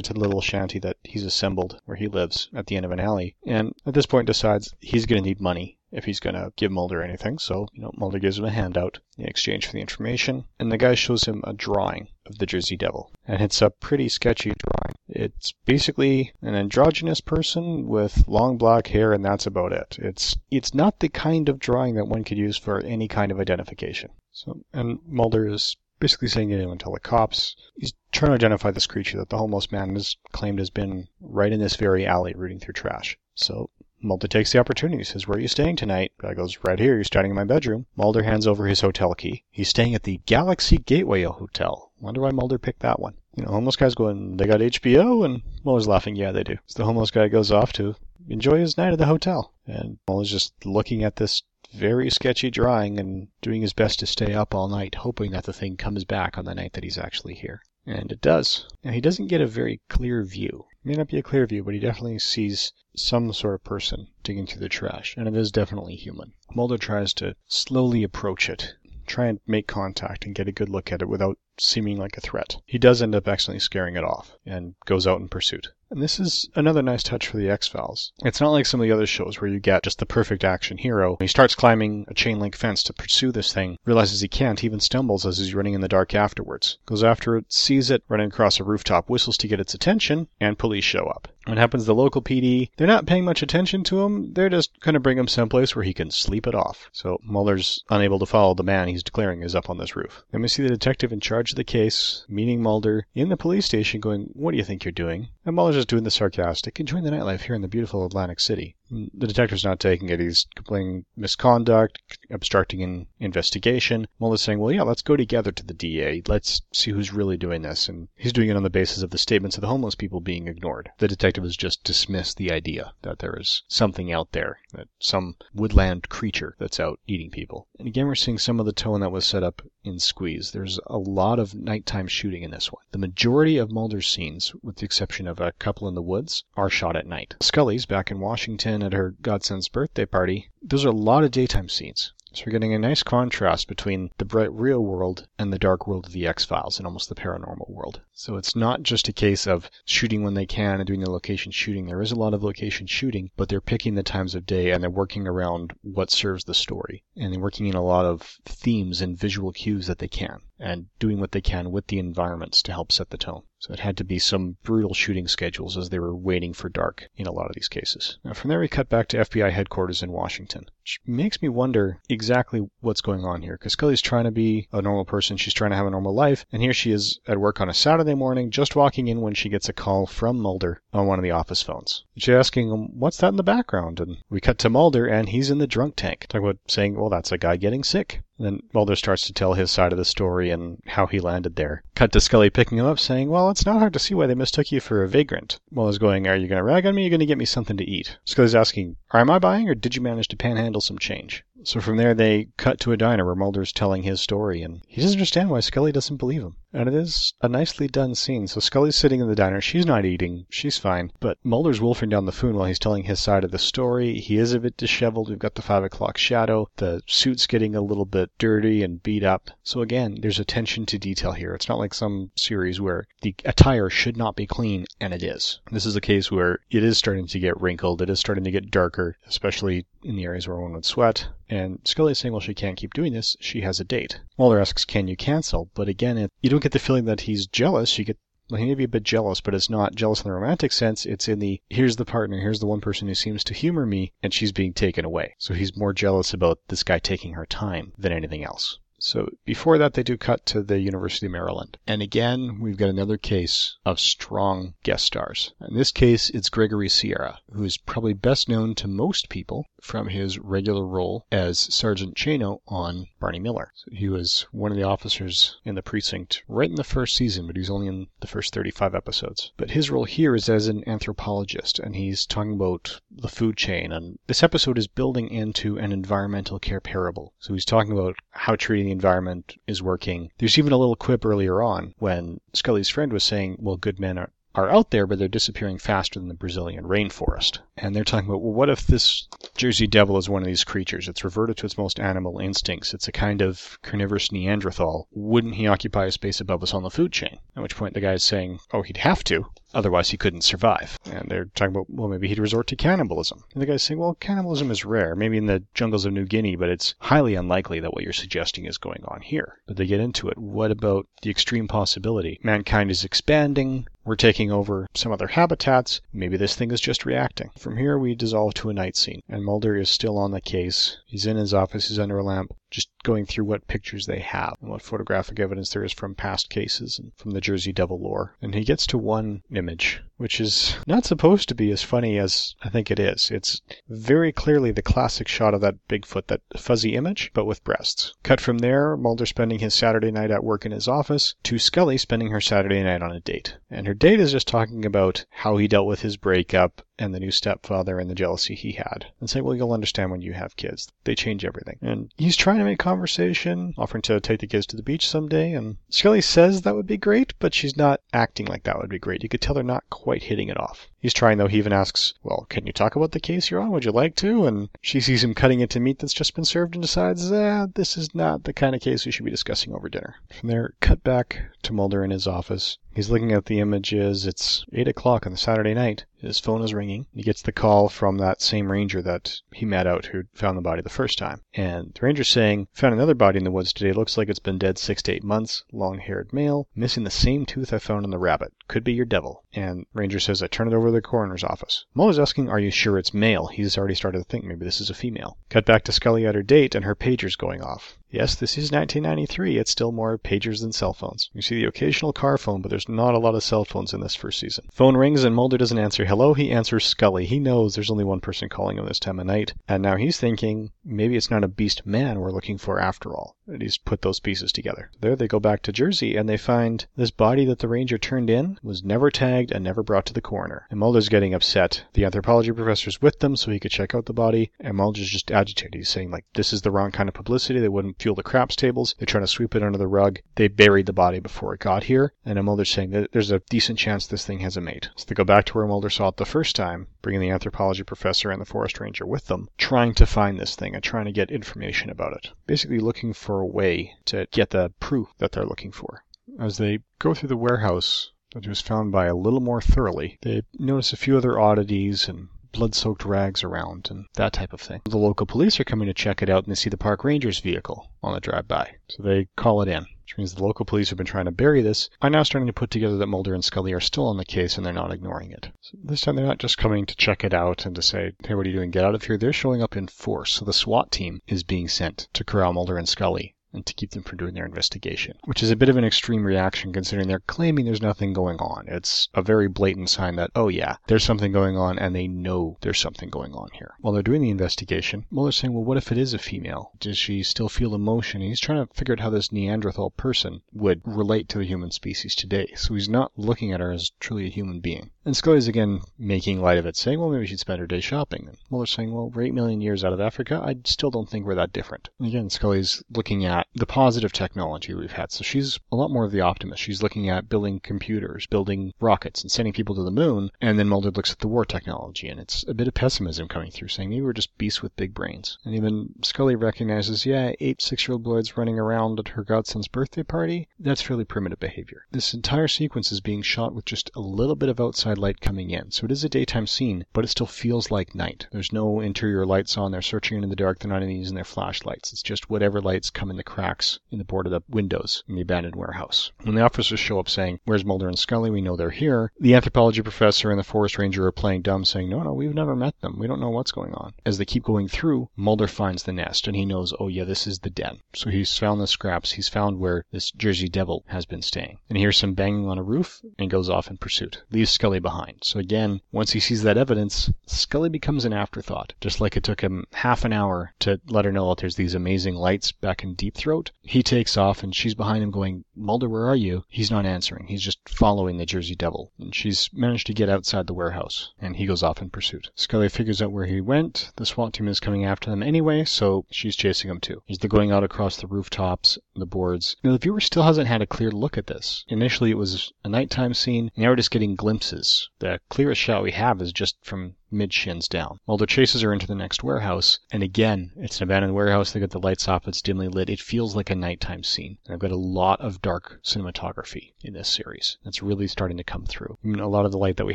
to 0.00 0.12
the 0.12 0.20
little 0.20 0.40
shanty 0.40 0.78
that 0.80 0.96
he's 1.02 1.24
assembled 1.24 1.80
where 1.84 1.96
he 1.96 2.06
lives 2.06 2.48
at 2.54 2.66
the 2.66 2.76
end 2.76 2.84
of 2.84 2.92
an 2.92 3.00
alley, 3.00 3.36
and 3.46 3.74
at 3.84 3.94
this 3.94 4.06
point 4.06 4.26
decides 4.26 4.74
he's 4.80 5.06
going 5.06 5.22
to 5.22 5.28
need 5.28 5.40
money 5.40 5.78
if 5.96 6.04
he's 6.04 6.20
going 6.20 6.34
to 6.34 6.52
give 6.56 6.70
Mulder 6.70 7.02
anything. 7.02 7.38
So, 7.38 7.66
you 7.72 7.80
know, 7.80 7.90
Mulder 7.96 8.18
gives 8.18 8.38
him 8.38 8.44
a 8.44 8.50
handout 8.50 8.98
in 9.16 9.24
exchange 9.24 9.66
for 9.66 9.72
the 9.72 9.80
information, 9.80 10.44
and 10.58 10.70
the 10.70 10.76
guy 10.76 10.94
shows 10.94 11.24
him 11.24 11.42
a 11.44 11.54
drawing 11.54 12.08
of 12.26 12.36
the 12.36 12.44
Jersey 12.44 12.76
Devil. 12.76 13.10
And 13.26 13.40
it's 13.40 13.62
a 13.62 13.70
pretty 13.70 14.10
sketchy 14.10 14.52
drawing. 14.58 14.94
It's 15.08 15.52
basically 15.64 16.32
an 16.42 16.54
androgynous 16.54 17.22
person 17.22 17.88
with 17.88 18.28
long 18.28 18.58
black 18.58 18.88
hair, 18.88 19.14
and 19.14 19.24
that's 19.24 19.46
about 19.46 19.72
it. 19.72 19.96
It's 19.98 20.36
it's 20.50 20.74
not 20.74 21.00
the 21.00 21.08
kind 21.08 21.48
of 21.48 21.58
drawing 21.58 21.94
that 21.94 22.08
one 22.08 22.24
could 22.24 22.38
use 22.38 22.58
for 22.58 22.80
any 22.80 23.08
kind 23.08 23.32
of 23.32 23.40
identification. 23.40 24.10
So, 24.32 24.60
and 24.74 24.98
Mulder 25.06 25.48
is 25.48 25.76
basically 25.98 26.28
saying 26.28 26.50
you 26.50 26.58
know, 26.58 26.72
until 26.72 26.92
the 26.92 27.00
cops. 27.00 27.56
He's 27.76 27.94
trying 28.12 28.32
to 28.32 28.34
identify 28.34 28.70
this 28.70 28.86
creature 28.86 29.16
that 29.16 29.30
the 29.30 29.38
homeless 29.38 29.72
man 29.72 29.94
has 29.94 30.16
claimed 30.32 30.58
has 30.58 30.68
been 30.68 31.08
right 31.20 31.52
in 31.52 31.60
this 31.60 31.76
very 31.76 32.06
alley 32.06 32.34
rooting 32.34 32.60
through 32.60 32.74
trash. 32.74 33.16
So 33.34 33.70
Mulder 34.06 34.28
takes 34.28 34.52
the 34.52 34.58
opportunity. 34.60 35.02
Says, 35.02 35.26
Where 35.26 35.36
are 35.36 35.40
you 35.40 35.48
staying 35.48 35.74
tonight? 35.76 36.12
Guy 36.20 36.32
goes, 36.32 36.58
Right 36.62 36.78
here. 36.78 36.94
You're 36.94 37.02
staying 37.02 37.30
in 37.30 37.34
my 37.34 37.42
bedroom. 37.42 37.86
Mulder 37.96 38.22
hands 38.22 38.46
over 38.46 38.68
his 38.68 38.80
hotel 38.80 39.14
key. 39.14 39.42
He's 39.50 39.68
staying 39.68 39.96
at 39.96 40.04
the 40.04 40.20
Galaxy 40.26 40.78
Gateway 40.78 41.24
Hotel. 41.24 41.90
Wonder 41.98 42.20
why 42.20 42.30
Mulder 42.30 42.58
picked 42.58 42.80
that 42.80 43.00
one. 43.00 43.14
You 43.34 43.44
know, 43.44 43.50
homeless 43.50 43.74
guy's 43.74 43.96
going, 43.96 44.36
They 44.36 44.46
got 44.46 44.60
HBO? 44.60 45.24
And 45.24 45.42
Mulder's 45.64 45.88
laughing, 45.88 46.14
Yeah, 46.14 46.30
they 46.30 46.44
do. 46.44 46.56
So 46.66 46.78
the 46.78 46.84
homeless 46.84 47.10
guy 47.10 47.26
goes 47.26 47.50
off 47.50 47.72
to 47.74 47.96
enjoy 48.28 48.58
his 48.58 48.76
night 48.76 48.92
at 48.92 48.98
the 48.98 49.06
hotel. 49.06 49.52
And 49.66 49.98
Mulder's 50.06 50.30
just 50.30 50.64
looking 50.64 51.02
at 51.02 51.16
this 51.16 51.42
very 51.74 52.08
sketchy 52.08 52.48
drawing 52.48 53.00
and 53.00 53.26
doing 53.42 53.60
his 53.60 53.72
best 53.72 53.98
to 53.98 54.06
stay 54.06 54.32
up 54.34 54.54
all 54.54 54.68
night, 54.68 54.94
hoping 54.94 55.32
that 55.32 55.44
the 55.44 55.52
thing 55.52 55.76
comes 55.76 56.04
back 56.04 56.38
on 56.38 56.44
the 56.44 56.54
night 56.54 56.74
that 56.74 56.84
he's 56.84 56.96
actually 56.96 57.34
here. 57.34 57.60
And 57.88 58.10
it 58.10 58.20
does. 58.20 58.66
Now, 58.82 58.90
he 58.90 59.00
doesn't 59.00 59.28
get 59.28 59.40
a 59.40 59.46
very 59.46 59.80
clear 59.88 60.24
view. 60.24 60.66
May 60.82 60.94
not 60.94 61.06
be 61.06 61.18
a 61.18 61.22
clear 61.22 61.46
view, 61.46 61.62
but 61.62 61.72
he 61.72 61.78
definitely 61.78 62.18
sees 62.18 62.72
some 62.96 63.32
sort 63.32 63.54
of 63.54 63.62
person 63.62 64.08
digging 64.24 64.44
through 64.44 64.58
the 64.62 64.68
trash, 64.68 65.14
and 65.16 65.28
it 65.28 65.36
is 65.36 65.52
definitely 65.52 65.94
human. 65.94 66.32
Mulder 66.52 66.78
tries 66.78 67.14
to 67.14 67.36
slowly 67.46 68.02
approach 68.02 68.50
it, 68.50 68.74
try 69.06 69.26
and 69.26 69.38
make 69.46 69.68
contact 69.68 70.24
and 70.26 70.34
get 70.34 70.48
a 70.48 70.52
good 70.52 70.68
look 70.68 70.90
at 70.90 71.00
it 71.00 71.08
without 71.08 71.38
seeming 71.58 71.96
like 71.96 72.16
a 72.16 72.20
threat. 72.20 72.56
He 72.64 72.78
does 72.78 73.02
end 73.02 73.14
up 73.14 73.28
accidentally 73.28 73.60
scaring 73.60 73.96
it 73.96 74.04
off 74.04 74.36
and 74.44 74.74
goes 74.84 75.06
out 75.06 75.20
in 75.20 75.28
pursuit. 75.28 75.68
And 75.88 76.02
this 76.02 76.18
is 76.18 76.48
another 76.56 76.82
nice 76.82 77.04
touch 77.04 77.28
for 77.28 77.36
the 77.36 77.48
X 77.48 77.68
Files. 77.68 78.12
It's 78.24 78.40
not 78.40 78.50
like 78.50 78.66
some 78.66 78.80
of 78.80 78.84
the 78.84 78.92
other 78.92 79.06
shows 79.06 79.40
where 79.40 79.48
you 79.48 79.60
get 79.60 79.84
just 79.84 80.00
the 80.00 80.06
perfect 80.06 80.42
action 80.42 80.78
hero. 80.78 81.16
He 81.20 81.28
starts 81.28 81.54
climbing 81.54 82.06
a 82.08 82.14
chain 82.14 82.40
link 82.40 82.56
fence 82.56 82.82
to 82.84 82.92
pursue 82.92 83.30
this 83.30 83.52
thing, 83.52 83.78
realizes 83.84 84.20
he 84.20 84.26
can't, 84.26 84.64
even 84.64 84.80
stumbles 84.80 85.24
as 85.24 85.38
he's 85.38 85.54
running 85.54 85.74
in 85.74 85.82
the 85.82 85.88
dark 85.88 86.12
afterwards. 86.12 86.78
Goes 86.86 87.04
after 87.04 87.36
it, 87.36 87.52
sees 87.52 87.88
it 87.88 88.02
running 88.08 88.26
across 88.26 88.58
a 88.58 88.64
rooftop, 88.64 89.08
whistles 89.08 89.36
to 89.38 89.48
get 89.48 89.60
its 89.60 89.74
attention, 89.74 90.26
and 90.40 90.58
police 90.58 90.84
show 90.84 91.04
up. 91.04 91.28
What 91.46 91.58
happens, 91.58 91.86
the 91.86 91.94
local 91.94 92.20
PD, 92.20 92.70
they're 92.76 92.88
not 92.88 93.06
paying 93.06 93.24
much 93.24 93.40
attention 93.40 93.84
to 93.84 94.02
him. 94.02 94.32
They're 94.32 94.48
just 94.48 94.72
to 94.82 94.98
bring 94.98 95.18
him 95.18 95.28
someplace 95.28 95.76
where 95.76 95.84
he 95.84 95.94
can 95.94 96.10
sleep 96.10 96.48
it 96.48 96.56
off. 96.56 96.90
So 96.92 97.20
Mulder's 97.22 97.84
unable 97.88 98.18
to 98.18 98.26
follow 98.26 98.54
the 98.54 98.64
man 98.64 98.88
he's 98.88 99.04
declaring 99.04 99.44
is 99.44 99.54
up 99.54 99.70
on 99.70 99.78
this 99.78 99.94
roof. 99.94 100.24
Then 100.32 100.42
we 100.42 100.48
see 100.48 100.64
the 100.64 100.68
detective 100.68 101.12
in 101.12 101.20
charge 101.20 101.45
the 101.54 101.64
case, 101.64 102.24
meeting 102.28 102.62
Mulder 102.62 103.06
in 103.14 103.28
the 103.28 103.36
police 103.36 103.66
station, 103.66 104.00
going, 104.00 104.30
What 104.32 104.50
do 104.50 104.56
you 104.56 104.64
think 104.64 104.84
you're 104.84 104.92
doing? 104.92 105.28
And 105.44 105.54
Mulder's 105.54 105.76
just 105.76 105.88
doing 105.88 106.04
the 106.04 106.10
sarcastic, 106.10 106.78
and 106.78 106.88
enjoying 106.88 107.04
the 107.04 107.10
nightlife 107.10 107.42
here 107.42 107.54
in 107.54 107.62
the 107.62 107.68
beautiful 107.68 108.04
Atlantic 108.04 108.40
City. 108.40 108.76
The 108.90 109.26
detective's 109.26 109.64
not 109.64 109.80
taking 109.80 110.08
it. 110.10 110.20
He's 110.20 110.46
complaining 110.54 111.04
misconduct, 111.16 111.98
obstructing 112.30 112.82
an 112.82 113.06
investigation. 113.18 114.06
Mulder's 114.20 114.42
saying, 114.42 114.60
well, 114.60 114.72
yeah, 114.72 114.82
let's 114.82 115.02
go 115.02 115.16
together 115.16 115.50
to 115.52 115.64
the 115.64 115.74
DA. 115.74 116.22
Let's 116.26 116.62
see 116.72 116.92
who's 116.92 117.12
really 117.12 117.36
doing 117.36 117.62
this. 117.62 117.88
And 117.88 118.08
he's 118.14 118.32
doing 118.32 118.48
it 118.48 118.56
on 118.56 118.62
the 118.62 118.70
basis 118.70 119.02
of 119.02 119.10
the 119.10 119.18
statements 119.18 119.56
of 119.56 119.62
the 119.62 119.66
homeless 119.66 119.96
people 119.96 120.20
being 120.20 120.46
ignored. 120.46 120.90
The 120.98 121.08
detective 121.08 121.42
has 121.44 121.56
just 121.56 121.82
dismissed 121.82 122.36
the 122.36 122.52
idea 122.52 122.92
that 123.02 123.18
there 123.18 123.36
is 123.38 123.64
something 123.66 124.12
out 124.12 124.32
there, 124.32 124.60
that 124.72 124.88
some 125.00 125.36
woodland 125.52 126.08
creature 126.08 126.54
that's 126.58 126.78
out 126.78 127.00
eating 127.06 127.30
people. 127.30 127.66
And 127.78 127.88
again, 127.88 128.06
we're 128.06 128.14
seeing 128.14 128.38
some 128.38 128.60
of 128.60 128.66
the 128.66 128.72
tone 128.72 129.00
that 129.00 129.10
was 129.10 129.26
set 129.26 129.42
up 129.42 129.62
in 129.82 129.98
Squeeze. 129.98 130.52
There's 130.52 130.78
a 130.86 130.98
lot 130.98 131.38
of 131.38 131.54
nighttime 131.54 132.06
shooting 132.06 132.42
in 132.42 132.50
this 132.50 132.72
one. 132.72 132.82
The 132.92 132.98
majority 132.98 133.56
of 133.56 133.70
Mulder's 133.70 134.08
scenes, 134.08 134.52
with 134.62 134.76
the 134.76 134.84
exception 134.84 135.26
of 135.26 135.40
a 135.40 135.52
couple 135.52 135.88
in 135.88 135.94
the 135.94 136.02
woods, 136.02 136.44
are 136.56 136.70
shot 136.70 136.96
at 136.96 137.06
night. 137.06 137.34
Scully's 137.40 137.86
back 137.86 138.10
in 138.10 138.20
Washington 138.20 138.75
at 138.82 138.92
her 138.92 139.14
godson's 139.22 139.68
birthday 139.68 140.06
party, 140.06 140.48
those 140.62 140.84
are 140.84 140.90
a 140.90 140.92
lot 140.92 141.24
of 141.24 141.30
daytime 141.30 141.68
scenes. 141.68 142.12
So 142.36 142.42
we're 142.44 142.52
getting 142.52 142.74
a 142.74 142.78
nice 142.78 143.02
contrast 143.02 143.66
between 143.66 144.10
the 144.18 144.26
bright 144.26 144.52
real 144.52 144.84
world 144.84 145.26
and 145.38 145.50
the 145.50 145.58
dark 145.58 145.86
world 145.86 146.04
of 146.04 146.12
the 146.12 146.26
X 146.26 146.44
Files 146.44 146.76
and 146.76 146.86
almost 146.86 147.08
the 147.08 147.14
paranormal 147.14 147.70
world. 147.70 148.02
So 148.12 148.36
it's 148.36 148.54
not 148.54 148.82
just 148.82 149.08
a 149.08 149.12
case 149.14 149.46
of 149.46 149.70
shooting 149.86 150.22
when 150.22 150.34
they 150.34 150.44
can 150.44 150.78
and 150.78 150.86
doing 150.86 151.00
the 151.00 151.10
location 151.10 151.50
shooting. 151.50 151.86
There 151.86 152.02
is 152.02 152.12
a 152.12 152.18
lot 152.18 152.34
of 152.34 152.44
location 152.44 152.86
shooting, 152.86 153.30
but 153.38 153.48
they're 153.48 153.62
picking 153.62 153.94
the 153.94 154.02
times 154.02 154.34
of 154.34 154.44
day 154.44 154.70
and 154.70 154.82
they're 154.82 154.90
working 154.90 155.26
around 155.26 155.72
what 155.80 156.10
serves 156.10 156.44
the 156.44 156.52
story. 156.52 157.04
And 157.16 157.32
they're 157.32 157.40
working 157.40 157.68
in 157.68 157.74
a 157.74 157.82
lot 157.82 158.04
of 158.04 158.38
themes 158.44 159.00
and 159.00 159.18
visual 159.18 159.52
cues 159.52 159.86
that 159.86 159.98
they 159.98 160.08
can 160.08 160.40
and 160.58 160.88
doing 160.98 161.20
what 161.20 161.32
they 161.32 161.40
can 161.40 161.70
with 161.70 161.86
the 161.86 161.98
environments 161.98 162.62
to 162.64 162.72
help 162.72 162.92
set 162.92 163.08
the 163.08 163.16
tone. 163.16 163.44
So 163.66 163.72
it 163.72 163.80
had 163.80 163.96
to 163.96 164.04
be 164.04 164.20
some 164.20 164.58
brutal 164.62 164.94
shooting 164.94 165.26
schedules 165.26 165.76
as 165.76 165.88
they 165.88 165.98
were 165.98 166.14
waiting 166.14 166.52
for 166.52 166.68
dark 166.68 167.08
in 167.16 167.26
a 167.26 167.32
lot 167.32 167.48
of 167.48 167.56
these 167.56 167.66
cases. 167.66 168.16
Now, 168.22 168.32
from 168.32 168.50
there, 168.50 168.60
we 168.60 168.68
cut 168.68 168.88
back 168.88 169.08
to 169.08 169.16
FBI 169.16 169.50
headquarters 169.50 170.04
in 170.04 170.12
Washington, 170.12 170.66
which 170.82 171.00
makes 171.04 171.42
me 171.42 171.48
wonder 171.48 171.98
exactly 172.08 172.70
what's 172.78 173.00
going 173.00 173.24
on 173.24 173.42
here. 173.42 173.54
Because 173.54 173.72
Scully's 173.72 174.00
trying 174.00 174.22
to 174.22 174.30
be 174.30 174.68
a 174.72 174.80
normal 174.80 175.04
person, 175.04 175.36
she's 175.36 175.52
trying 175.52 175.72
to 175.72 175.76
have 175.76 175.88
a 175.88 175.90
normal 175.90 176.14
life, 176.14 176.46
and 176.52 176.62
here 176.62 176.72
she 176.72 176.92
is 176.92 177.18
at 177.26 177.40
work 177.40 177.60
on 177.60 177.68
a 177.68 177.74
Saturday 177.74 178.14
morning, 178.14 178.52
just 178.52 178.76
walking 178.76 179.08
in 179.08 179.20
when 179.20 179.34
she 179.34 179.48
gets 179.48 179.68
a 179.68 179.72
call 179.72 180.06
from 180.06 180.38
Mulder 180.38 180.80
on 180.92 181.08
one 181.08 181.18
of 181.18 181.24
the 181.24 181.32
office 181.32 181.60
phones. 181.60 182.04
She's 182.16 182.36
asking 182.36 182.70
him, 182.70 182.96
What's 182.96 183.16
that 183.16 183.30
in 183.30 183.36
the 183.36 183.42
background? 183.42 183.98
And 183.98 184.18
we 184.30 184.40
cut 184.40 184.58
to 184.58 184.70
Mulder, 184.70 185.08
and 185.08 185.30
he's 185.30 185.50
in 185.50 185.58
the 185.58 185.66
drunk 185.66 185.96
tank. 185.96 186.26
Talk 186.28 186.42
about 186.42 186.58
saying, 186.68 186.94
Well, 186.94 187.10
that's 187.10 187.32
a 187.32 187.36
guy 187.36 187.56
getting 187.56 187.82
sick. 187.82 188.22
Then 188.38 188.60
Mulder 188.74 188.96
starts 188.96 189.26
to 189.26 189.32
tell 189.32 189.54
his 189.54 189.70
side 189.70 189.92
of 189.92 189.98
the 189.98 190.04
story 190.04 190.50
and 190.50 190.82
how 190.86 191.06
he 191.06 191.20
landed 191.20 191.56
there. 191.56 191.82
Cut 191.94 192.12
to 192.12 192.20
Scully 192.20 192.50
picking 192.50 192.76
him 192.76 192.84
up, 192.84 192.98
saying, 192.98 193.30
Well, 193.30 193.48
it's 193.48 193.64
not 193.64 193.78
hard 193.78 193.94
to 193.94 193.98
see 193.98 194.12
why 194.12 194.26
they 194.26 194.34
mistook 194.34 194.70
you 194.70 194.78
for 194.78 195.02
a 195.02 195.08
vagrant. 195.08 195.58
Mulder's 195.70 195.96
going, 195.96 196.26
Are 196.28 196.36
you 196.36 196.46
going 196.46 196.58
to 196.58 196.62
rag 196.62 196.84
on 196.84 196.94
me? 196.94 197.00
Are 197.00 197.04
you 197.04 197.10
going 197.10 197.20
to 197.20 197.26
get 197.26 197.38
me 197.38 197.46
something 197.46 197.78
to 197.78 197.90
eat? 197.90 198.18
Scully's 198.26 198.54
asking, 198.54 198.96
"Are 199.10 199.20
Am 199.20 199.30
I 199.30 199.38
buying, 199.38 199.70
or 199.70 199.74
did 199.74 199.96
you 199.96 200.02
manage 200.02 200.28
to 200.28 200.36
panhandle 200.36 200.82
some 200.82 200.98
change? 200.98 201.44
So 201.64 201.80
from 201.80 201.96
there, 201.96 202.14
they 202.14 202.48
cut 202.56 202.78
to 202.80 202.92
a 202.92 202.96
diner 202.96 203.24
where 203.24 203.34
Mulder's 203.34 203.72
telling 203.72 204.02
his 204.02 204.20
story, 204.20 204.62
and 204.62 204.82
he 204.86 205.00
doesn't 205.00 205.16
understand 205.16 205.50
why 205.50 205.60
Scully 205.60 205.90
doesn't 205.90 206.18
believe 206.18 206.42
him. 206.42 206.56
And 206.72 206.88
it 206.88 206.94
is 206.94 207.32
a 207.40 207.48
nicely 207.48 207.88
done 207.88 208.14
scene. 208.14 208.46
So 208.46 208.60
Scully's 208.60 208.96
sitting 208.96 209.20
in 209.20 209.28
the 209.28 209.34
diner. 209.34 209.62
She's 209.62 209.86
not 209.86 210.04
eating. 210.04 210.44
She's 210.50 210.76
fine. 210.76 211.10
But 211.18 211.38
Mulder's 211.42 211.80
wolfing 211.80 212.10
down 212.10 212.26
the 212.26 212.32
food 212.32 212.54
while 212.54 212.66
he's 212.66 212.78
telling 212.78 213.04
his 213.04 213.18
side 213.18 213.44
of 213.44 213.50
the 213.50 213.58
story. 213.58 214.18
He 214.18 214.36
is 214.36 214.52
a 214.52 214.60
bit 214.60 214.76
disheveled. 214.76 215.30
We've 215.30 215.38
got 215.38 215.54
the 215.54 215.62
five 215.62 215.82
o'clock 215.82 216.18
shadow. 216.18 216.68
The 216.76 217.00
suit's 217.06 217.46
getting 217.46 217.74
a 217.74 217.80
little 217.80 218.04
bit 218.04 218.30
dirty 218.38 218.82
and 218.82 219.02
beat 219.02 219.24
up. 219.24 219.50
So 219.62 219.80
again, 219.80 220.18
there's 220.20 220.38
attention 220.38 220.84
to 220.86 220.98
detail 220.98 221.32
here. 221.32 221.54
It's 221.54 221.68
not 221.68 221.78
like 221.78 221.94
some 221.94 222.30
series 222.36 222.78
where 222.78 223.06
the 223.22 223.34
attire 223.46 223.88
should 223.88 224.18
not 224.18 224.36
be 224.36 224.46
clean, 224.46 224.84
and 225.00 225.14
it 225.14 225.22
is. 225.22 225.60
This 225.72 225.86
is 225.86 225.96
a 225.96 226.02
case 226.02 226.30
where 226.30 226.58
it 226.70 226.84
is 226.84 226.98
starting 226.98 227.26
to 227.28 227.38
get 227.38 227.58
wrinkled. 227.58 228.02
It 228.02 228.10
is 228.10 228.20
starting 228.20 228.44
to 228.44 228.50
get 228.50 228.70
darker, 228.70 229.16
especially 229.26 229.86
in 230.06 230.16
the 230.16 230.24
areas 230.24 230.46
where 230.46 230.58
one 230.58 230.72
would 230.72 230.84
sweat. 230.84 231.28
And 231.48 231.80
Scully 231.84 232.12
is 232.12 232.18
saying, 232.18 232.32
well, 232.32 232.40
she 232.40 232.54
can't 232.54 232.76
keep 232.76 232.94
doing 232.94 233.12
this. 233.12 233.36
She 233.40 233.62
has 233.62 233.80
a 233.80 233.84
date. 233.84 234.20
Mulder 234.38 234.60
asks, 234.60 234.84
can 234.84 235.08
you 235.08 235.16
cancel? 235.16 235.70
But 235.74 235.88
again, 235.88 236.16
it, 236.16 236.32
you 236.40 236.50
don't 236.50 236.62
get 236.62 236.72
the 236.72 236.78
feeling 236.78 237.04
that 237.06 237.22
he's 237.22 237.46
jealous. 237.46 237.98
You 237.98 238.04
get 238.04 238.18
well, 238.48 238.60
he 238.60 238.66
may 238.68 238.74
be 238.74 238.84
a 238.84 238.88
bit 238.88 239.02
jealous, 239.02 239.40
but 239.40 239.54
it's 239.54 239.68
not 239.68 239.96
jealous 239.96 240.20
in 240.20 240.28
the 240.28 240.32
romantic 240.32 240.70
sense. 240.70 241.04
It's 241.04 241.26
in 241.26 241.40
the 241.40 241.60
here's 241.68 241.96
the 241.96 242.04
partner, 242.04 242.38
here's 242.38 242.60
the 242.60 242.66
one 242.66 242.80
person 242.80 243.08
who 243.08 243.14
seems 243.16 243.42
to 243.42 243.54
humor 243.54 243.84
me, 243.84 244.12
and 244.22 244.32
she's 244.32 244.52
being 244.52 244.72
taken 244.72 245.04
away. 245.04 245.34
So 245.38 245.52
he's 245.52 245.76
more 245.76 245.92
jealous 245.92 246.32
about 246.32 246.60
this 246.68 246.84
guy 246.84 247.00
taking 247.00 247.32
her 247.32 247.44
time 247.44 247.92
than 247.98 248.12
anything 248.12 248.44
else. 248.44 248.78
So 249.06 249.28
before 249.44 249.78
that, 249.78 249.94
they 249.94 250.02
do 250.02 250.16
cut 250.16 250.44
to 250.46 250.64
the 250.64 250.80
University 250.80 251.26
of 251.26 251.32
Maryland. 251.32 251.78
And 251.86 252.02
again, 252.02 252.58
we've 252.60 252.76
got 252.76 252.88
another 252.88 253.16
case 253.16 253.76
of 253.84 254.00
strong 254.00 254.74
guest 254.82 255.04
stars. 255.04 255.54
In 255.60 255.76
this 255.76 255.92
case, 255.92 256.28
it's 256.30 256.48
Gregory 256.48 256.88
Sierra, 256.88 257.38
who 257.52 257.62
is 257.62 257.76
probably 257.76 258.14
best 258.14 258.48
known 258.48 258.74
to 258.74 258.88
most 258.88 259.28
people 259.28 259.66
from 259.80 260.08
his 260.08 260.40
regular 260.40 260.84
role 260.84 261.24
as 261.30 261.72
Sergeant 261.72 262.16
Chano 262.16 262.58
on 262.66 263.06
Barney 263.20 263.38
Miller. 263.38 263.70
So 263.76 263.92
he 263.92 264.08
was 264.08 264.46
one 264.50 264.72
of 264.72 264.76
the 264.76 264.82
officers 264.82 265.56
in 265.64 265.76
the 265.76 265.82
precinct 265.82 266.42
right 266.48 266.68
in 266.68 266.74
the 266.74 266.82
first 266.82 267.14
season, 267.14 267.46
but 267.46 267.54
he's 267.54 267.70
only 267.70 267.86
in 267.86 268.08
the 268.18 268.26
first 268.26 268.52
35 268.52 268.96
episodes. 268.96 269.52
But 269.56 269.70
his 269.70 269.88
role 269.88 270.04
here 270.04 270.34
is 270.34 270.48
as 270.48 270.66
an 270.66 270.82
anthropologist, 270.88 271.78
and 271.78 271.94
he's 271.94 272.26
talking 272.26 272.54
about 272.54 273.00
the 273.08 273.28
food 273.28 273.56
chain. 273.56 273.92
And 273.92 274.18
this 274.26 274.42
episode 274.42 274.78
is 274.78 274.88
building 274.88 275.28
into 275.30 275.78
an 275.78 275.92
environmental 275.92 276.58
care 276.58 276.80
parable. 276.80 277.34
So 277.38 277.54
he's 277.54 277.64
talking 277.64 277.92
about 277.92 278.16
how 278.30 278.56
treating 278.56 278.95
environment 278.96 279.56
is 279.66 279.82
working. 279.82 280.30
There's 280.38 280.58
even 280.58 280.72
a 280.72 280.78
little 280.78 280.96
quip 280.96 281.24
earlier 281.24 281.62
on 281.62 281.94
when 281.98 282.40
Scully's 282.54 282.88
friend 282.88 283.12
was 283.12 283.24
saying, 283.24 283.56
well, 283.58 283.76
good 283.76 284.00
men 284.00 284.16
are, 284.16 284.30
are 284.54 284.70
out 284.70 284.90
there, 284.90 285.06
but 285.06 285.18
they're 285.18 285.28
disappearing 285.28 285.78
faster 285.78 286.18
than 286.18 286.28
the 286.28 286.42
Brazilian 286.44 286.84
rainforest. 286.84 287.58
And 287.76 287.94
they're 287.94 288.04
talking 288.04 288.28
about, 288.28 288.40
well, 288.40 288.54
what 288.54 288.70
if 288.70 288.86
this 288.86 289.28
Jersey 289.56 289.86
Devil 289.86 290.16
is 290.16 290.30
one 290.30 290.42
of 290.42 290.46
these 290.46 290.64
creatures? 290.64 291.08
It's 291.08 291.24
reverted 291.24 291.58
to 291.58 291.66
its 291.66 291.76
most 291.76 292.00
animal 292.00 292.38
instincts. 292.38 292.94
It's 292.94 293.08
a 293.08 293.12
kind 293.12 293.42
of 293.42 293.78
carnivorous 293.82 294.32
Neanderthal. 294.32 295.08
Wouldn't 295.12 295.56
he 295.56 295.66
occupy 295.66 296.06
a 296.06 296.10
space 296.10 296.40
above 296.40 296.62
us 296.62 296.72
on 296.72 296.82
the 296.82 296.90
food 296.90 297.12
chain? 297.12 297.38
At 297.54 297.62
which 297.62 297.76
point 297.76 297.92
the 297.92 298.00
guy 298.00 298.14
is 298.14 298.22
saying, 298.22 298.60
oh, 298.72 298.80
he'd 298.80 298.96
have 298.96 299.22
to. 299.24 299.44
Otherwise, 299.74 300.10
he 300.10 300.16
couldn't 300.16 300.42
survive. 300.42 300.98
And 301.04 301.28
they're 301.28 301.46
talking 301.46 301.74
about, 301.74 301.90
well, 301.90 302.08
maybe 302.08 302.28
he'd 302.28 302.38
resort 302.38 302.66
to 302.68 302.76
cannibalism. 302.76 303.44
And 303.52 303.62
the 303.62 303.66
guy's 303.66 303.82
saying, 303.82 303.98
well, 303.98 304.14
cannibalism 304.14 304.70
is 304.70 304.84
rare, 304.84 305.14
maybe 305.14 305.36
in 305.36 305.46
the 305.46 305.64
jungles 305.74 306.04
of 306.04 306.12
New 306.12 306.24
Guinea, 306.24 306.56
but 306.56 306.68
it's 306.68 306.94
highly 306.98 307.34
unlikely 307.34 307.80
that 307.80 307.92
what 307.92 308.02
you're 308.02 308.12
suggesting 308.12 308.64
is 308.64 308.78
going 308.78 309.04
on 309.06 309.20
here. 309.20 309.60
But 309.66 309.76
they 309.76 309.86
get 309.86 310.00
into 310.00 310.28
it. 310.28 310.38
What 310.38 310.70
about 310.70 311.06
the 311.22 311.30
extreme 311.30 311.68
possibility? 311.68 312.38
Mankind 312.42 312.90
is 312.90 313.04
expanding, 313.04 313.86
we're 314.06 314.14
taking 314.14 314.52
over 314.52 314.86
some 314.94 315.10
other 315.10 315.26
habitats. 315.26 316.00
Maybe 316.12 316.36
this 316.36 316.54
thing 316.54 316.70
is 316.70 316.80
just 316.80 317.04
reacting. 317.04 317.50
From 317.58 317.76
here, 317.76 317.98
we 317.98 318.14
dissolve 318.14 318.54
to 318.54 318.70
a 318.70 318.72
night 318.72 318.96
scene, 318.96 319.22
and 319.28 319.44
Mulder 319.44 319.76
is 319.76 319.90
still 319.90 320.16
on 320.16 320.30
the 320.30 320.40
case. 320.40 320.98
He's 321.06 321.26
in 321.26 321.36
his 321.36 321.52
office, 321.52 321.88
he's 321.88 321.98
under 321.98 322.18
a 322.18 322.24
lamp, 322.24 322.52
just 322.76 322.90
going 323.04 323.24
through 323.24 323.46
what 323.46 323.66
pictures 323.68 324.04
they 324.04 324.18
have 324.18 324.54
and 324.60 324.70
what 324.70 324.82
photographic 324.82 325.40
evidence 325.40 325.70
there 325.70 325.82
is 325.82 325.94
from 325.94 326.14
past 326.14 326.50
cases 326.50 326.98
and 326.98 327.10
from 327.16 327.30
the 327.30 327.40
Jersey 327.40 327.72
Devil 327.72 327.98
lore. 327.98 328.36
And 328.42 328.54
he 328.54 328.64
gets 328.64 328.86
to 328.88 328.98
one 328.98 329.42
image, 329.50 330.02
which 330.18 330.42
is 330.42 330.76
not 330.86 331.06
supposed 331.06 331.48
to 331.48 331.54
be 331.54 331.70
as 331.70 331.82
funny 331.82 332.18
as 332.18 332.54
I 332.62 332.68
think 332.68 332.90
it 332.90 333.00
is. 333.00 333.30
It's 333.30 333.62
very 333.88 334.30
clearly 334.30 334.72
the 334.72 334.82
classic 334.82 335.26
shot 335.26 335.54
of 335.54 335.62
that 335.62 335.88
Bigfoot, 335.88 336.26
that 336.26 336.42
fuzzy 336.54 336.96
image, 336.96 337.30
but 337.32 337.46
with 337.46 337.64
breasts. 337.64 338.12
Cut 338.22 338.42
from 338.42 338.58
there, 338.58 338.94
Mulder 338.94 339.24
spending 339.24 339.60
his 339.60 339.72
Saturday 339.72 340.10
night 340.10 340.30
at 340.30 340.44
work 340.44 340.66
in 340.66 340.72
his 340.72 340.86
office, 340.86 341.34
to 341.44 341.58
Scully 341.58 341.96
spending 341.96 342.30
her 342.30 342.42
Saturday 342.42 342.82
night 342.82 343.00
on 343.00 343.10
a 343.10 343.20
date. 343.20 343.56
And 343.70 343.86
her 343.86 343.94
date 343.94 344.20
is 344.20 344.32
just 344.32 344.48
talking 344.48 344.84
about 344.84 345.24
how 345.30 345.56
he 345.56 345.66
dealt 345.66 345.86
with 345.86 346.02
his 346.02 346.18
breakup 346.18 346.82
and 346.98 347.14
the 347.14 347.20
new 347.20 347.30
stepfather 347.30 347.98
and 347.98 348.10
the 348.10 348.14
jealousy 348.14 348.54
he 348.54 348.72
had. 348.72 349.06
And 349.20 349.28
say, 349.28 349.40
well, 349.40 349.54
you'll 349.54 349.72
understand 349.72 350.10
when 350.10 350.22
you 350.22 350.32
have 350.32 350.56
kids. 350.56 350.88
They 351.04 351.14
change 351.14 351.44
everything. 351.44 351.78
And 351.82 352.10
he's 352.16 352.36
trying 352.36 352.58
to 352.58 352.64
make 352.64 352.78
conversation, 352.78 353.74
offering 353.76 354.02
to 354.02 354.20
take 354.20 354.40
the 354.40 354.46
kids 354.46 354.66
to 354.66 354.76
the 354.76 354.82
beach 354.82 355.08
someday. 355.08 355.52
And 355.52 355.76
Scully 355.88 356.20
says 356.20 356.62
that 356.62 356.74
would 356.74 356.86
be 356.86 356.96
great, 356.96 357.34
but 357.38 357.54
she's 357.54 357.76
not 357.76 358.00
acting 358.12 358.46
like 358.46 358.62
that 358.64 358.78
would 358.78 358.90
be 358.90 358.98
great. 358.98 359.22
You 359.22 359.28
could 359.28 359.40
tell 359.40 359.54
they're 359.54 359.62
not 359.62 359.84
quite 359.90 360.24
hitting 360.24 360.48
it 360.48 360.58
off. 360.58 360.88
He's 361.06 361.14
trying 361.14 361.38
though. 361.38 361.46
He 361.46 361.58
even 361.58 361.72
asks, 361.72 362.14
well, 362.24 362.46
can 362.48 362.66
you 362.66 362.72
talk 362.72 362.96
about 362.96 363.12
the 363.12 363.20
case 363.20 363.48
you're 363.48 363.60
on? 363.60 363.70
Would 363.70 363.84
you 363.84 363.92
like 363.92 364.16
to? 364.16 364.44
And 364.44 364.70
she 364.82 364.98
sees 364.98 365.22
him 365.22 365.34
cutting 365.34 365.60
into 365.60 365.78
meat 365.78 366.00
that's 366.00 366.12
just 366.12 366.34
been 366.34 366.44
served 366.44 366.74
and 366.74 366.82
decides, 366.82 367.30
ah, 367.30 367.68
this 367.72 367.96
is 367.96 368.12
not 368.12 368.42
the 368.42 368.52
kind 368.52 368.74
of 368.74 368.80
case 368.80 369.06
we 369.06 369.12
should 369.12 369.24
be 369.24 369.30
discussing 369.30 369.72
over 369.72 369.88
dinner. 369.88 370.16
From 370.32 370.48
there, 370.48 370.74
cut 370.80 371.04
back 371.04 371.42
to 371.62 371.72
Mulder 371.72 372.02
in 372.02 372.10
his 372.10 372.26
office. 372.26 372.78
He's 372.92 373.10
looking 373.10 373.30
at 373.32 373.44
the 373.44 373.60
images. 373.60 374.26
It's 374.26 374.64
8 374.72 374.88
o'clock 374.88 375.26
on 375.26 375.32
the 375.32 375.38
Saturday 375.38 375.74
night. 375.74 376.06
His 376.18 376.40
phone 376.40 376.62
is 376.62 376.72
ringing. 376.72 377.06
He 377.12 377.22
gets 377.22 377.42
the 377.42 377.52
call 377.52 377.90
from 377.90 378.16
that 378.16 378.40
same 378.40 378.72
ranger 378.72 379.02
that 379.02 379.42
he 379.52 379.66
met 379.66 379.86
out 379.86 380.06
who 380.06 380.24
found 380.32 380.56
the 380.56 380.62
body 380.62 380.80
the 380.80 380.88
first 380.88 381.18
time. 381.18 381.42
And 381.52 381.92
the 381.92 382.00
ranger's 382.00 382.28
saying, 382.28 382.68
Found 382.72 382.94
another 382.94 383.14
body 383.14 383.36
in 383.36 383.44
the 383.44 383.50
woods 383.50 383.74
today. 383.74 383.92
Looks 383.92 384.16
like 384.16 384.30
it's 384.30 384.38
been 384.38 384.56
dead 384.56 384.78
six 384.78 385.02
to 385.02 385.12
eight 385.12 385.22
months. 385.22 385.62
Long 385.72 385.98
haired 385.98 386.32
male. 386.32 386.68
Missing 386.74 387.04
the 387.04 387.10
same 387.10 387.44
tooth 387.44 387.70
I 387.70 387.78
found 387.78 388.06
in 388.06 388.10
the 388.10 388.18
rabbit. 388.18 388.54
Could 388.66 388.82
be 388.82 388.94
your 388.94 389.04
devil. 389.04 389.44
And 389.52 389.84
ranger 389.92 390.18
says, 390.18 390.42
I 390.42 390.46
turn 390.46 390.68
it 390.68 390.74
over 390.74 390.90
the 390.96 391.02
coroner's 391.02 391.44
office. 391.44 391.84
Mulder's 391.94 392.18
asking, 392.18 392.48
Are 392.48 392.58
you 392.58 392.70
sure 392.70 392.98
it's 392.98 393.14
male? 393.14 393.46
He's 393.46 393.78
already 393.78 393.94
started 393.94 394.18
to 394.18 394.24
think 394.24 394.44
maybe 394.44 394.64
this 394.64 394.80
is 394.80 394.90
a 394.90 394.94
female. 394.94 395.36
Cut 395.50 395.64
back 395.64 395.84
to 395.84 395.92
Scully 395.92 396.26
at 396.26 396.34
her 396.34 396.42
date 396.42 396.74
and 396.74 396.84
her 396.84 396.94
pager's 396.94 397.36
going 397.36 397.62
off. 397.62 397.98
Yes, 398.08 398.36
this 398.36 398.52
is 398.52 398.70
1993. 398.70 399.58
It's 399.58 399.70
still 399.70 399.90
more 399.90 400.16
pagers 400.16 400.60
than 400.60 400.72
cell 400.72 400.92
phones. 400.92 401.28
You 401.34 401.42
see 401.42 401.56
the 401.56 401.68
occasional 401.68 402.12
car 402.12 402.38
phone, 402.38 402.62
but 402.62 402.70
there's 402.70 402.88
not 402.88 403.14
a 403.14 403.18
lot 403.18 403.34
of 403.34 403.42
cell 403.42 403.64
phones 403.64 403.92
in 403.92 404.00
this 404.00 404.14
first 404.14 404.38
season. 404.38 404.64
Phone 404.72 404.96
rings 404.96 405.24
and 405.24 405.34
Mulder 405.34 405.58
doesn't 405.58 405.78
answer 405.78 406.04
hello. 406.04 406.32
He 406.32 406.50
answers 406.52 406.84
Scully. 406.84 407.26
He 407.26 407.40
knows 407.40 407.74
there's 407.74 407.90
only 407.90 408.04
one 408.04 408.20
person 408.20 408.48
calling 408.48 408.78
him 408.78 408.86
this 408.86 409.00
time 409.00 409.18
of 409.18 409.26
night. 409.26 409.54
And 409.68 409.82
now 409.82 409.96
he's 409.96 410.18
thinking 410.18 410.70
maybe 410.84 411.16
it's 411.16 411.30
not 411.32 411.44
a 411.44 411.48
beast 411.48 411.84
man 411.84 412.20
we're 412.20 412.30
looking 412.30 412.58
for 412.58 412.78
after 412.78 413.12
all. 413.12 413.36
And 413.48 413.60
he's 413.60 413.76
put 413.76 414.02
those 414.02 414.20
pieces 414.20 414.52
together. 414.52 414.90
There 415.00 415.16
they 415.16 415.28
go 415.28 415.40
back 415.40 415.62
to 415.62 415.72
Jersey 415.72 416.16
and 416.16 416.28
they 416.28 416.36
find 416.36 416.86
this 416.96 417.10
body 417.10 417.44
that 417.46 417.58
the 417.58 417.68
ranger 417.68 417.98
turned 417.98 418.30
in 418.30 418.58
was 418.62 418.84
never 418.84 419.10
tagged 419.10 419.50
and 419.50 419.64
never 419.64 419.82
brought 419.82 420.06
to 420.06 420.14
the 420.14 420.22
coroner. 420.22 420.66
And 420.70 420.78
Mulder's 420.78 421.08
getting 421.08 421.34
upset. 421.34 421.84
The 421.92 422.04
anthropology 422.04 422.52
professor's 422.52 423.02
with 423.02 423.18
them 423.18 423.36
so 423.36 423.50
he 423.50 423.60
could 423.60 423.72
check 423.72 423.94
out 423.94 424.06
the 424.06 424.12
body. 424.12 424.52
And 424.60 424.76
Mulder's 424.76 425.10
just 425.10 425.30
agitated. 425.32 425.74
He's 425.74 425.88
saying 425.88 426.12
like 426.12 426.24
this 426.34 426.52
is 426.52 426.62
the 426.62 426.70
wrong 426.70 426.92
kind 426.92 427.08
of 427.08 427.14
publicity. 427.14 427.58
They 427.60 427.68
wouldn't 427.68 427.95
fuel 427.98 428.14
the 428.14 428.22
craps 428.22 428.56
tables. 428.56 428.94
They're 428.98 429.06
trying 429.06 429.24
to 429.24 429.28
sweep 429.28 429.54
it 429.54 429.62
under 429.62 429.78
the 429.78 429.86
rug. 429.86 430.20
They 430.34 430.48
buried 430.48 430.86
the 430.86 430.92
body 430.92 431.18
before 431.18 431.54
it 431.54 431.60
got 431.60 431.84
here. 431.84 432.12
And 432.24 432.38
a 432.38 432.42
Mulder's 432.42 432.70
saying 432.70 432.90
that 432.90 433.12
there's 433.12 433.30
a 433.30 433.42
decent 433.50 433.78
chance 433.78 434.06
this 434.06 434.26
thing 434.26 434.40
has 434.40 434.56
a 434.56 434.60
mate. 434.60 434.90
So 434.96 435.06
they 435.06 435.14
go 435.14 435.24
back 435.24 435.46
to 435.46 435.54
where 435.54 435.66
Mulder 435.66 435.90
saw 435.90 436.08
it 436.08 436.16
the 436.16 436.24
first 436.24 436.56
time, 436.56 436.88
bringing 437.02 437.20
the 437.20 437.30
anthropology 437.30 437.82
professor 437.82 438.30
and 438.30 438.40
the 438.40 438.46
forest 438.46 438.80
ranger 438.80 439.06
with 439.06 439.26
them, 439.26 439.48
trying 439.58 439.94
to 439.94 440.06
find 440.06 440.38
this 440.38 440.56
thing 440.56 440.74
and 440.74 440.84
trying 440.84 441.06
to 441.06 441.12
get 441.12 441.30
information 441.30 441.90
about 441.90 442.12
it. 442.12 442.30
Basically 442.46 442.78
looking 442.78 443.12
for 443.12 443.40
a 443.40 443.46
way 443.46 443.94
to 444.06 444.26
get 444.30 444.50
the 444.50 444.72
proof 444.80 445.08
that 445.18 445.32
they're 445.32 445.44
looking 445.44 445.72
for. 445.72 446.04
As 446.38 446.58
they 446.58 446.80
go 446.98 447.14
through 447.14 447.30
the 447.30 447.36
warehouse 447.36 448.12
that 448.34 448.46
was 448.46 448.60
found 448.60 448.92
by 448.92 449.06
a 449.06 449.16
little 449.16 449.40
more 449.40 449.62
thoroughly, 449.62 450.18
they 450.20 450.42
notice 450.58 450.92
a 450.92 450.98
few 450.98 451.16
other 451.16 451.38
oddities 451.38 452.08
and 452.08 452.28
blood 452.52 452.74
soaked 452.74 453.04
rags 453.04 453.42
around 453.42 453.88
and 453.90 454.06
that 454.14 454.32
type 454.32 454.52
of 454.52 454.60
thing. 454.60 454.80
The 454.84 454.96
local 454.96 455.26
police 455.26 455.58
are 455.60 455.64
coming 455.64 455.86
to 455.86 455.94
check 455.94 456.22
it 456.22 456.30
out 456.30 456.44
and 456.44 456.50
they 456.50 456.56
see 456.56 456.70
the 456.70 456.76
park 456.76 457.04
ranger's 457.04 457.40
vehicle 457.40 457.90
on 458.02 458.14
the 458.14 458.20
drive 458.20 458.48
by. 458.48 458.76
So 458.88 459.02
they 459.02 459.28
call 459.36 459.62
it 459.62 459.68
in, 459.68 459.82
which 459.82 460.16
means 460.16 460.34
the 460.34 460.42
local 460.42 460.64
police 460.64 460.88
have 460.90 460.96
been 460.96 461.06
trying 461.06 461.26
to 461.26 461.30
bury 461.30 461.62
this 461.62 461.90
are 462.02 462.10
now 462.10 462.22
starting 462.22 462.46
to 462.46 462.52
put 462.52 462.70
together 462.70 462.96
that 462.96 463.06
Mulder 463.06 463.34
and 463.34 463.44
Scully 463.44 463.72
are 463.72 463.80
still 463.80 464.06
on 464.06 464.16
the 464.16 464.24
case 464.24 464.56
and 464.56 464.66
they're 464.66 464.72
not 464.72 464.92
ignoring 464.92 465.30
it. 465.30 465.50
So 465.60 465.76
this 465.82 466.00
time 466.00 466.16
they're 466.16 466.26
not 466.26 466.38
just 466.38 466.58
coming 466.58 466.86
to 466.86 466.96
check 466.96 467.24
it 467.24 467.34
out 467.34 467.66
and 467.66 467.76
to 467.76 467.82
say, 467.82 468.12
hey, 468.24 468.34
what 468.34 468.46
are 468.46 468.48
you 468.48 468.56
doing? 468.56 468.70
Get 468.70 468.84
out 468.84 468.94
of 468.94 469.04
here. 469.04 469.16
They're 469.16 469.32
showing 469.32 469.62
up 469.62 469.76
in 469.76 469.88
force. 469.88 470.32
So 470.32 470.44
the 470.44 470.52
SWAT 470.52 470.90
team 470.90 471.20
is 471.26 471.44
being 471.44 471.68
sent 471.68 472.08
to 472.14 472.24
corral 472.24 472.52
Mulder 472.52 472.78
and 472.78 472.88
Scully 472.88 473.35
and 473.56 473.66
to 473.66 473.74
keep 473.74 473.90
them 473.90 474.02
from 474.02 474.18
doing 474.18 474.34
their 474.34 474.46
investigation, 474.46 475.16
which 475.24 475.42
is 475.42 475.50
a 475.50 475.56
bit 475.56 475.68
of 475.68 475.76
an 475.76 475.84
extreme 475.84 476.24
reaction 476.24 476.72
considering 476.72 477.08
they're 477.08 477.20
claiming 477.20 477.64
there's 477.64 477.82
nothing 477.82 478.12
going 478.12 478.38
on. 478.38 478.66
It's 478.68 479.08
a 479.14 479.22
very 479.22 479.48
blatant 479.48 479.90
sign 479.90 480.16
that, 480.16 480.30
oh 480.36 480.48
yeah, 480.48 480.76
there's 480.86 481.04
something 481.04 481.32
going 481.32 481.56
on 481.56 481.78
and 481.78 481.94
they 481.94 482.06
know 482.06 482.58
there's 482.60 482.78
something 482.78 483.10
going 483.10 483.32
on 483.32 483.48
here. 483.54 483.74
While 483.80 483.94
they're 483.94 484.02
doing 484.02 484.22
the 484.22 484.30
investigation, 484.30 485.06
Mulder's 485.10 485.36
saying, 485.36 485.52
well, 485.52 485.64
what 485.64 485.78
if 485.78 485.90
it 485.90 485.98
is 485.98 486.14
a 486.14 486.18
female? 486.18 486.70
Does 486.78 486.98
she 486.98 487.22
still 487.22 487.48
feel 487.48 487.74
emotion? 487.74 488.20
And 488.20 488.28
he's 488.28 488.40
trying 488.40 488.64
to 488.64 488.74
figure 488.74 488.92
out 488.92 489.00
how 489.00 489.10
this 489.10 489.32
Neanderthal 489.32 489.90
person 489.90 490.42
would 490.52 490.82
relate 490.84 491.28
to 491.30 491.38
the 491.38 491.44
human 491.44 491.70
species 491.70 492.14
today. 492.14 492.52
So 492.56 492.74
he's 492.74 492.88
not 492.88 493.12
looking 493.16 493.52
at 493.52 493.60
her 493.60 493.72
as 493.72 493.90
truly 493.98 494.26
a 494.26 494.30
human 494.30 494.60
being. 494.60 494.90
And 495.04 495.16
Scully's 495.16 495.48
again 495.48 495.80
making 495.98 496.42
light 496.42 496.58
of 496.58 496.66
it, 496.66 496.76
saying, 496.76 496.98
well, 496.98 497.10
maybe 497.10 497.26
she'd 497.26 497.38
spend 497.38 497.60
her 497.60 497.66
day 497.66 497.80
shopping. 497.80 498.26
And 498.28 498.36
Mulder's 498.50 498.72
saying, 498.72 498.92
well, 498.92 499.08
we're 499.08 499.22
8 499.22 499.34
million 499.34 499.60
years 499.60 499.84
out 499.84 499.92
of 499.92 500.00
Africa. 500.00 500.42
I 500.44 500.56
still 500.64 500.90
don't 500.90 501.08
think 501.08 501.24
we're 501.24 501.36
that 501.36 501.52
different. 501.52 501.88
And 501.98 502.08
again, 502.08 502.28
Scully's 502.28 502.82
looking 502.90 503.24
at 503.24 503.45
the 503.54 503.66
positive 503.66 504.12
technology 504.12 504.74
we've 504.74 504.92
had. 504.92 505.10
So 505.10 505.22
she's 505.24 505.58
a 505.72 505.76
lot 505.76 505.90
more 505.90 506.04
of 506.04 506.12
the 506.12 506.20
optimist. 506.20 506.62
She's 506.62 506.82
looking 506.82 507.08
at 507.08 507.28
building 507.28 507.60
computers, 507.60 508.26
building 508.26 508.74
rockets, 508.80 509.22
and 509.22 509.30
sending 509.30 509.54
people 509.54 509.74
to 509.76 509.82
the 509.82 509.90
moon. 509.90 510.30
And 510.40 510.58
then 510.58 510.68
Mulder 510.68 510.90
looks 510.90 511.12
at 511.12 511.20
the 511.20 511.28
war 511.28 511.44
technology, 511.44 512.08
and 512.08 512.20
it's 512.20 512.44
a 512.46 512.54
bit 512.54 512.68
of 512.68 512.74
pessimism 512.74 513.28
coming 513.28 513.50
through, 513.50 513.68
saying 513.68 513.88
maybe 513.88 514.02
we're 514.02 514.12
just 514.12 514.36
beasts 514.36 514.62
with 514.62 514.76
big 514.76 514.92
brains. 514.92 515.38
And 515.44 515.54
even 515.54 515.94
Scully 516.02 516.36
recognizes, 516.36 517.06
yeah, 517.06 517.32
eight 517.40 517.62
six-year-old 517.62 518.02
boys 518.02 518.36
running 518.36 518.58
around 518.58 518.98
at 519.00 519.08
her 519.08 519.24
godson's 519.24 519.68
birthday 519.68 520.02
party, 520.02 520.48
that's 520.58 520.82
fairly 520.82 521.04
primitive 521.04 521.40
behavior. 521.40 521.86
This 521.92 522.12
entire 522.12 522.48
sequence 522.48 522.92
is 522.92 523.00
being 523.00 523.22
shot 523.22 523.54
with 523.54 523.64
just 523.64 523.90
a 523.94 524.00
little 524.00 524.36
bit 524.36 524.50
of 524.50 524.60
outside 524.60 524.98
light 524.98 525.20
coming 525.20 525.50
in. 525.50 525.70
So 525.70 525.86
it 525.86 525.92
is 525.92 526.04
a 526.04 526.10
daytime 526.10 526.46
scene, 526.46 526.84
but 526.92 527.04
it 527.04 527.08
still 527.08 527.26
feels 527.26 527.70
like 527.70 527.94
night. 527.94 528.26
There's 528.32 528.52
no 528.52 528.80
interior 528.80 529.24
lights 529.24 529.56
on. 529.56 529.72
They're 529.72 529.80
searching 529.82 530.22
in 530.22 530.28
the 530.28 530.36
dark. 530.36 530.58
They're 530.58 530.70
not 530.70 530.82
even 530.82 530.96
using 530.96 531.14
their 531.14 531.24
flashlights. 531.24 531.92
It's 531.92 532.02
just 532.02 532.28
whatever 532.28 532.60
lights 532.60 532.90
come 532.90 533.10
in 533.10 533.16
the 533.16 533.24
cracks 533.36 533.78
in 533.90 533.98
the 533.98 534.04
board 534.04 534.24
of 534.24 534.32
the 534.32 534.40
windows 534.48 535.04
in 535.06 535.14
the 535.14 535.20
abandoned 535.20 535.54
warehouse. 535.54 536.10
When 536.22 536.34
the 536.34 536.40
officers 536.40 536.80
show 536.80 536.98
up 536.98 537.06
saying, 537.06 537.38
Where's 537.44 537.66
Mulder 537.66 537.86
and 537.86 537.98
Scully? 537.98 538.30
We 538.30 538.40
know 538.40 538.56
they're 538.56 538.70
here. 538.70 539.12
The 539.20 539.34
anthropology 539.34 539.82
professor 539.82 540.30
and 540.30 540.38
the 540.38 540.42
forest 540.42 540.78
ranger 540.78 541.04
are 541.04 541.12
playing 541.12 541.42
dumb, 541.42 541.66
saying, 541.66 541.90
No, 541.90 542.02
no, 542.02 542.14
we've 542.14 542.34
never 542.34 542.56
met 542.56 542.80
them. 542.80 542.98
We 542.98 543.06
don't 543.06 543.20
know 543.20 543.28
what's 543.28 543.52
going 543.52 543.74
on. 543.74 543.92
As 544.06 544.16
they 544.16 544.24
keep 544.24 544.42
going 544.42 544.68
through, 544.68 545.10
Mulder 545.16 545.48
finds 545.48 545.82
the 545.82 545.92
nest 545.92 546.26
and 546.26 546.34
he 546.34 546.46
knows, 546.46 546.72
Oh, 546.80 546.88
yeah, 546.88 547.04
this 547.04 547.26
is 547.26 547.40
the 547.40 547.50
den. 547.50 547.80
So 547.94 548.08
he's 548.08 548.38
found 548.38 548.58
the 548.58 548.66
scraps. 548.66 549.12
He's 549.12 549.28
found 549.28 549.58
where 549.58 549.84
this 549.92 550.10
Jersey 550.12 550.48
Devil 550.48 550.86
has 550.86 551.04
been 551.04 551.20
staying. 551.20 551.58
And 551.68 551.76
he 551.76 551.82
hears 551.82 551.98
some 551.98 552.14
banging 552.14 552.48
on 552.48 552.56
a 552.56 552.62
roof 552.62 553.02
and 553.18 553.28
goes 553.28 553.50
off 553.50 553.68
in 553.68 553.76
pursuit. 553.76 554.22
Leaves 554.30 554.50
Scully 554.50 554.80
behind. 554.80 555.18
So 555.24 555.38
again, 555.38 555.82
once 555.92 556.12
he 556.12 556.20
sees 556.20 556.42
that 556.44 556.56
evidence, 556.56 557.12
Scully 557.26 557.68
becomes 557.68 558.06
an 558.06 558.14
afterthought. 558.14 558.72
Just 558.80 558.98
like 558.98 559.14
it 559.14 559.24
took 559.24 559.42
him 559.42 559.66
half 559.74 560.06
an 560.06 560.14
hour 560.14 560.54
to 560.60 560.80
let 560.86 561.04
her 561.04 561.12
know 561.12 561.28
that 561.28 561.42
there's 561.42 561.56
these 561.56 561.74
amazing 561.74 562.14
lights 562.14 562.50
back 562.50 562.82
in 562.82 562.94
Deep 562.94 563.15
throat. 563.16 563.50
He 563.62 563.82
takes 563.82 564.16
off, 564.16 564.42
and 564.42 564.54
she's 564.54 564.74
behind 564.74 565.02
him 565.02 565.10
going, 565.10 565.44
Mulder, 565.54 565.88
where 565.88 566.06
are 566.06 566.16
you? 566.16 566.44
He's 566.48 566.70
not 566.70 566.86
answering. 566.86 567.26
He's 567.26 567.42
just 567.42 567.68
following 567.68 568.18
the 568.18 568.26
Jersey 568.26 568.54
Devil. 568.54 568.92
And 568.98 569.14
she's 569.14 569.50
managed 569.52 569.86
to 569.88 569.94
get 569.94 570.08
outside 570.08 570.46
the 570.46 570.54
warehouse, 570.54 571.12
and 571.20 571.36
he 571.36 571.46
goes 571.46 571.62
off 571.62 571.82
in 571.82 571.90
pursuit. 571.90 572.30
Scully 572.34 572.68
figures 572.68 573.02
out 573.02 573.12
where 573.12 573.26
he 573.26 573.40
went. 573.40 573.90
The 573.96 574.06
SWAT 574.06 574.32
team 574.32 574.48
is 574.48 574.60
coming 574.60 574.84
after 574.84 575.10
them 575.10 575.22
anyway, 575.22 575.64
so 575.64 576.04
she's 576.10 576.36
chasing 576.36 576.70
him 576.70 576.80
too. 576.80 577.02
They're 577.08 577.28
going 577.28 577.50
out 577.50 577.64
across 577.64 577.96
the 577.96 578.06
rooftops, 578.06 578.78
the 578.94 579.06
boards. 579.06 579.56
Now, 579.64 579.72
the 579.72 579.78
viewer 579.78 580.00
still 580.00 580.22
hasn't 580.22 580.48
had 580.48 580.62
a 580.62 580.66
clear 580.66 580.90
look 580.90 581.16
at 581.18 581.26
this. 581.26 581.64
Initially, 581.68 582.10
it 582.10 582.18
was 582.18 582.52
a 582.64 582.68
nighttime 582.68 583.14
scene. 583.14 583.50
Now 583.56 583.70
we're 583.70 583.76
just 583.76 583.90
getting 583.90 584.14
glimpses. 584.14 584.90
The 584.98 585.20
clearest 585.28 585.60
shot 585.60 585.82
we 585.82 585.92
have 585.92 586.20
is 586.20 586.32
just 586.32 586.56
from 586.62 586.96
mid 587.10 587.32
shins 587.32 587.68
down. 587.68 588.00
Mulder 588.08 588.26
chases 588.26 588.62
her 588.62 588.72
into 588.72 588.86
the 588.86 588.94
next 588.94 589.22
warehouse, 589.22 589.78
and 589.92 590.02
again, 590.02 590.50
it's 590.56 590.78
an 590.78 590.82
abandoned 590.82 591.14
warehouse. 591.14 591.52
They 591.52 591.60
got 591.60 591.70
the 591.70 591.78
lights 591.78 592.08
off, 592.08 592.26
it's 592.26 592.42
dimly 592.42 592.66
lit. 592.66 592.90
It 592.90 593.00
feels 593.00 593.36
like 593.36 593.48
a 593.48 593.54
nighttime 593.54 594.02
scene. 594.02 594.38
And 594.44 594.54
I've 594.54 594.58
got 594.58 594.72
a 594.72 594.76
lot 594.76 595.20
of 595.20 595.40
dark 595.40 595.80
cinematography 595.84 596.72
in 596.82 596.94
this 596.94 597.08
series. 597.08 597.58
It's 597.64 597.82
really 597.82 598.08
starting 598.08 598.36
to 598.38 598.44
come 598.44 598.66
through. 598.66 598.98
I 599.04 599.06
mean, 599.06 599.20
a 599.20 599.28
lot 599.28 599.46
of 599.46 599.52
the 599.52 599.58
light 599.58 599.76
that 599.76 599.86
we 599.86 599.94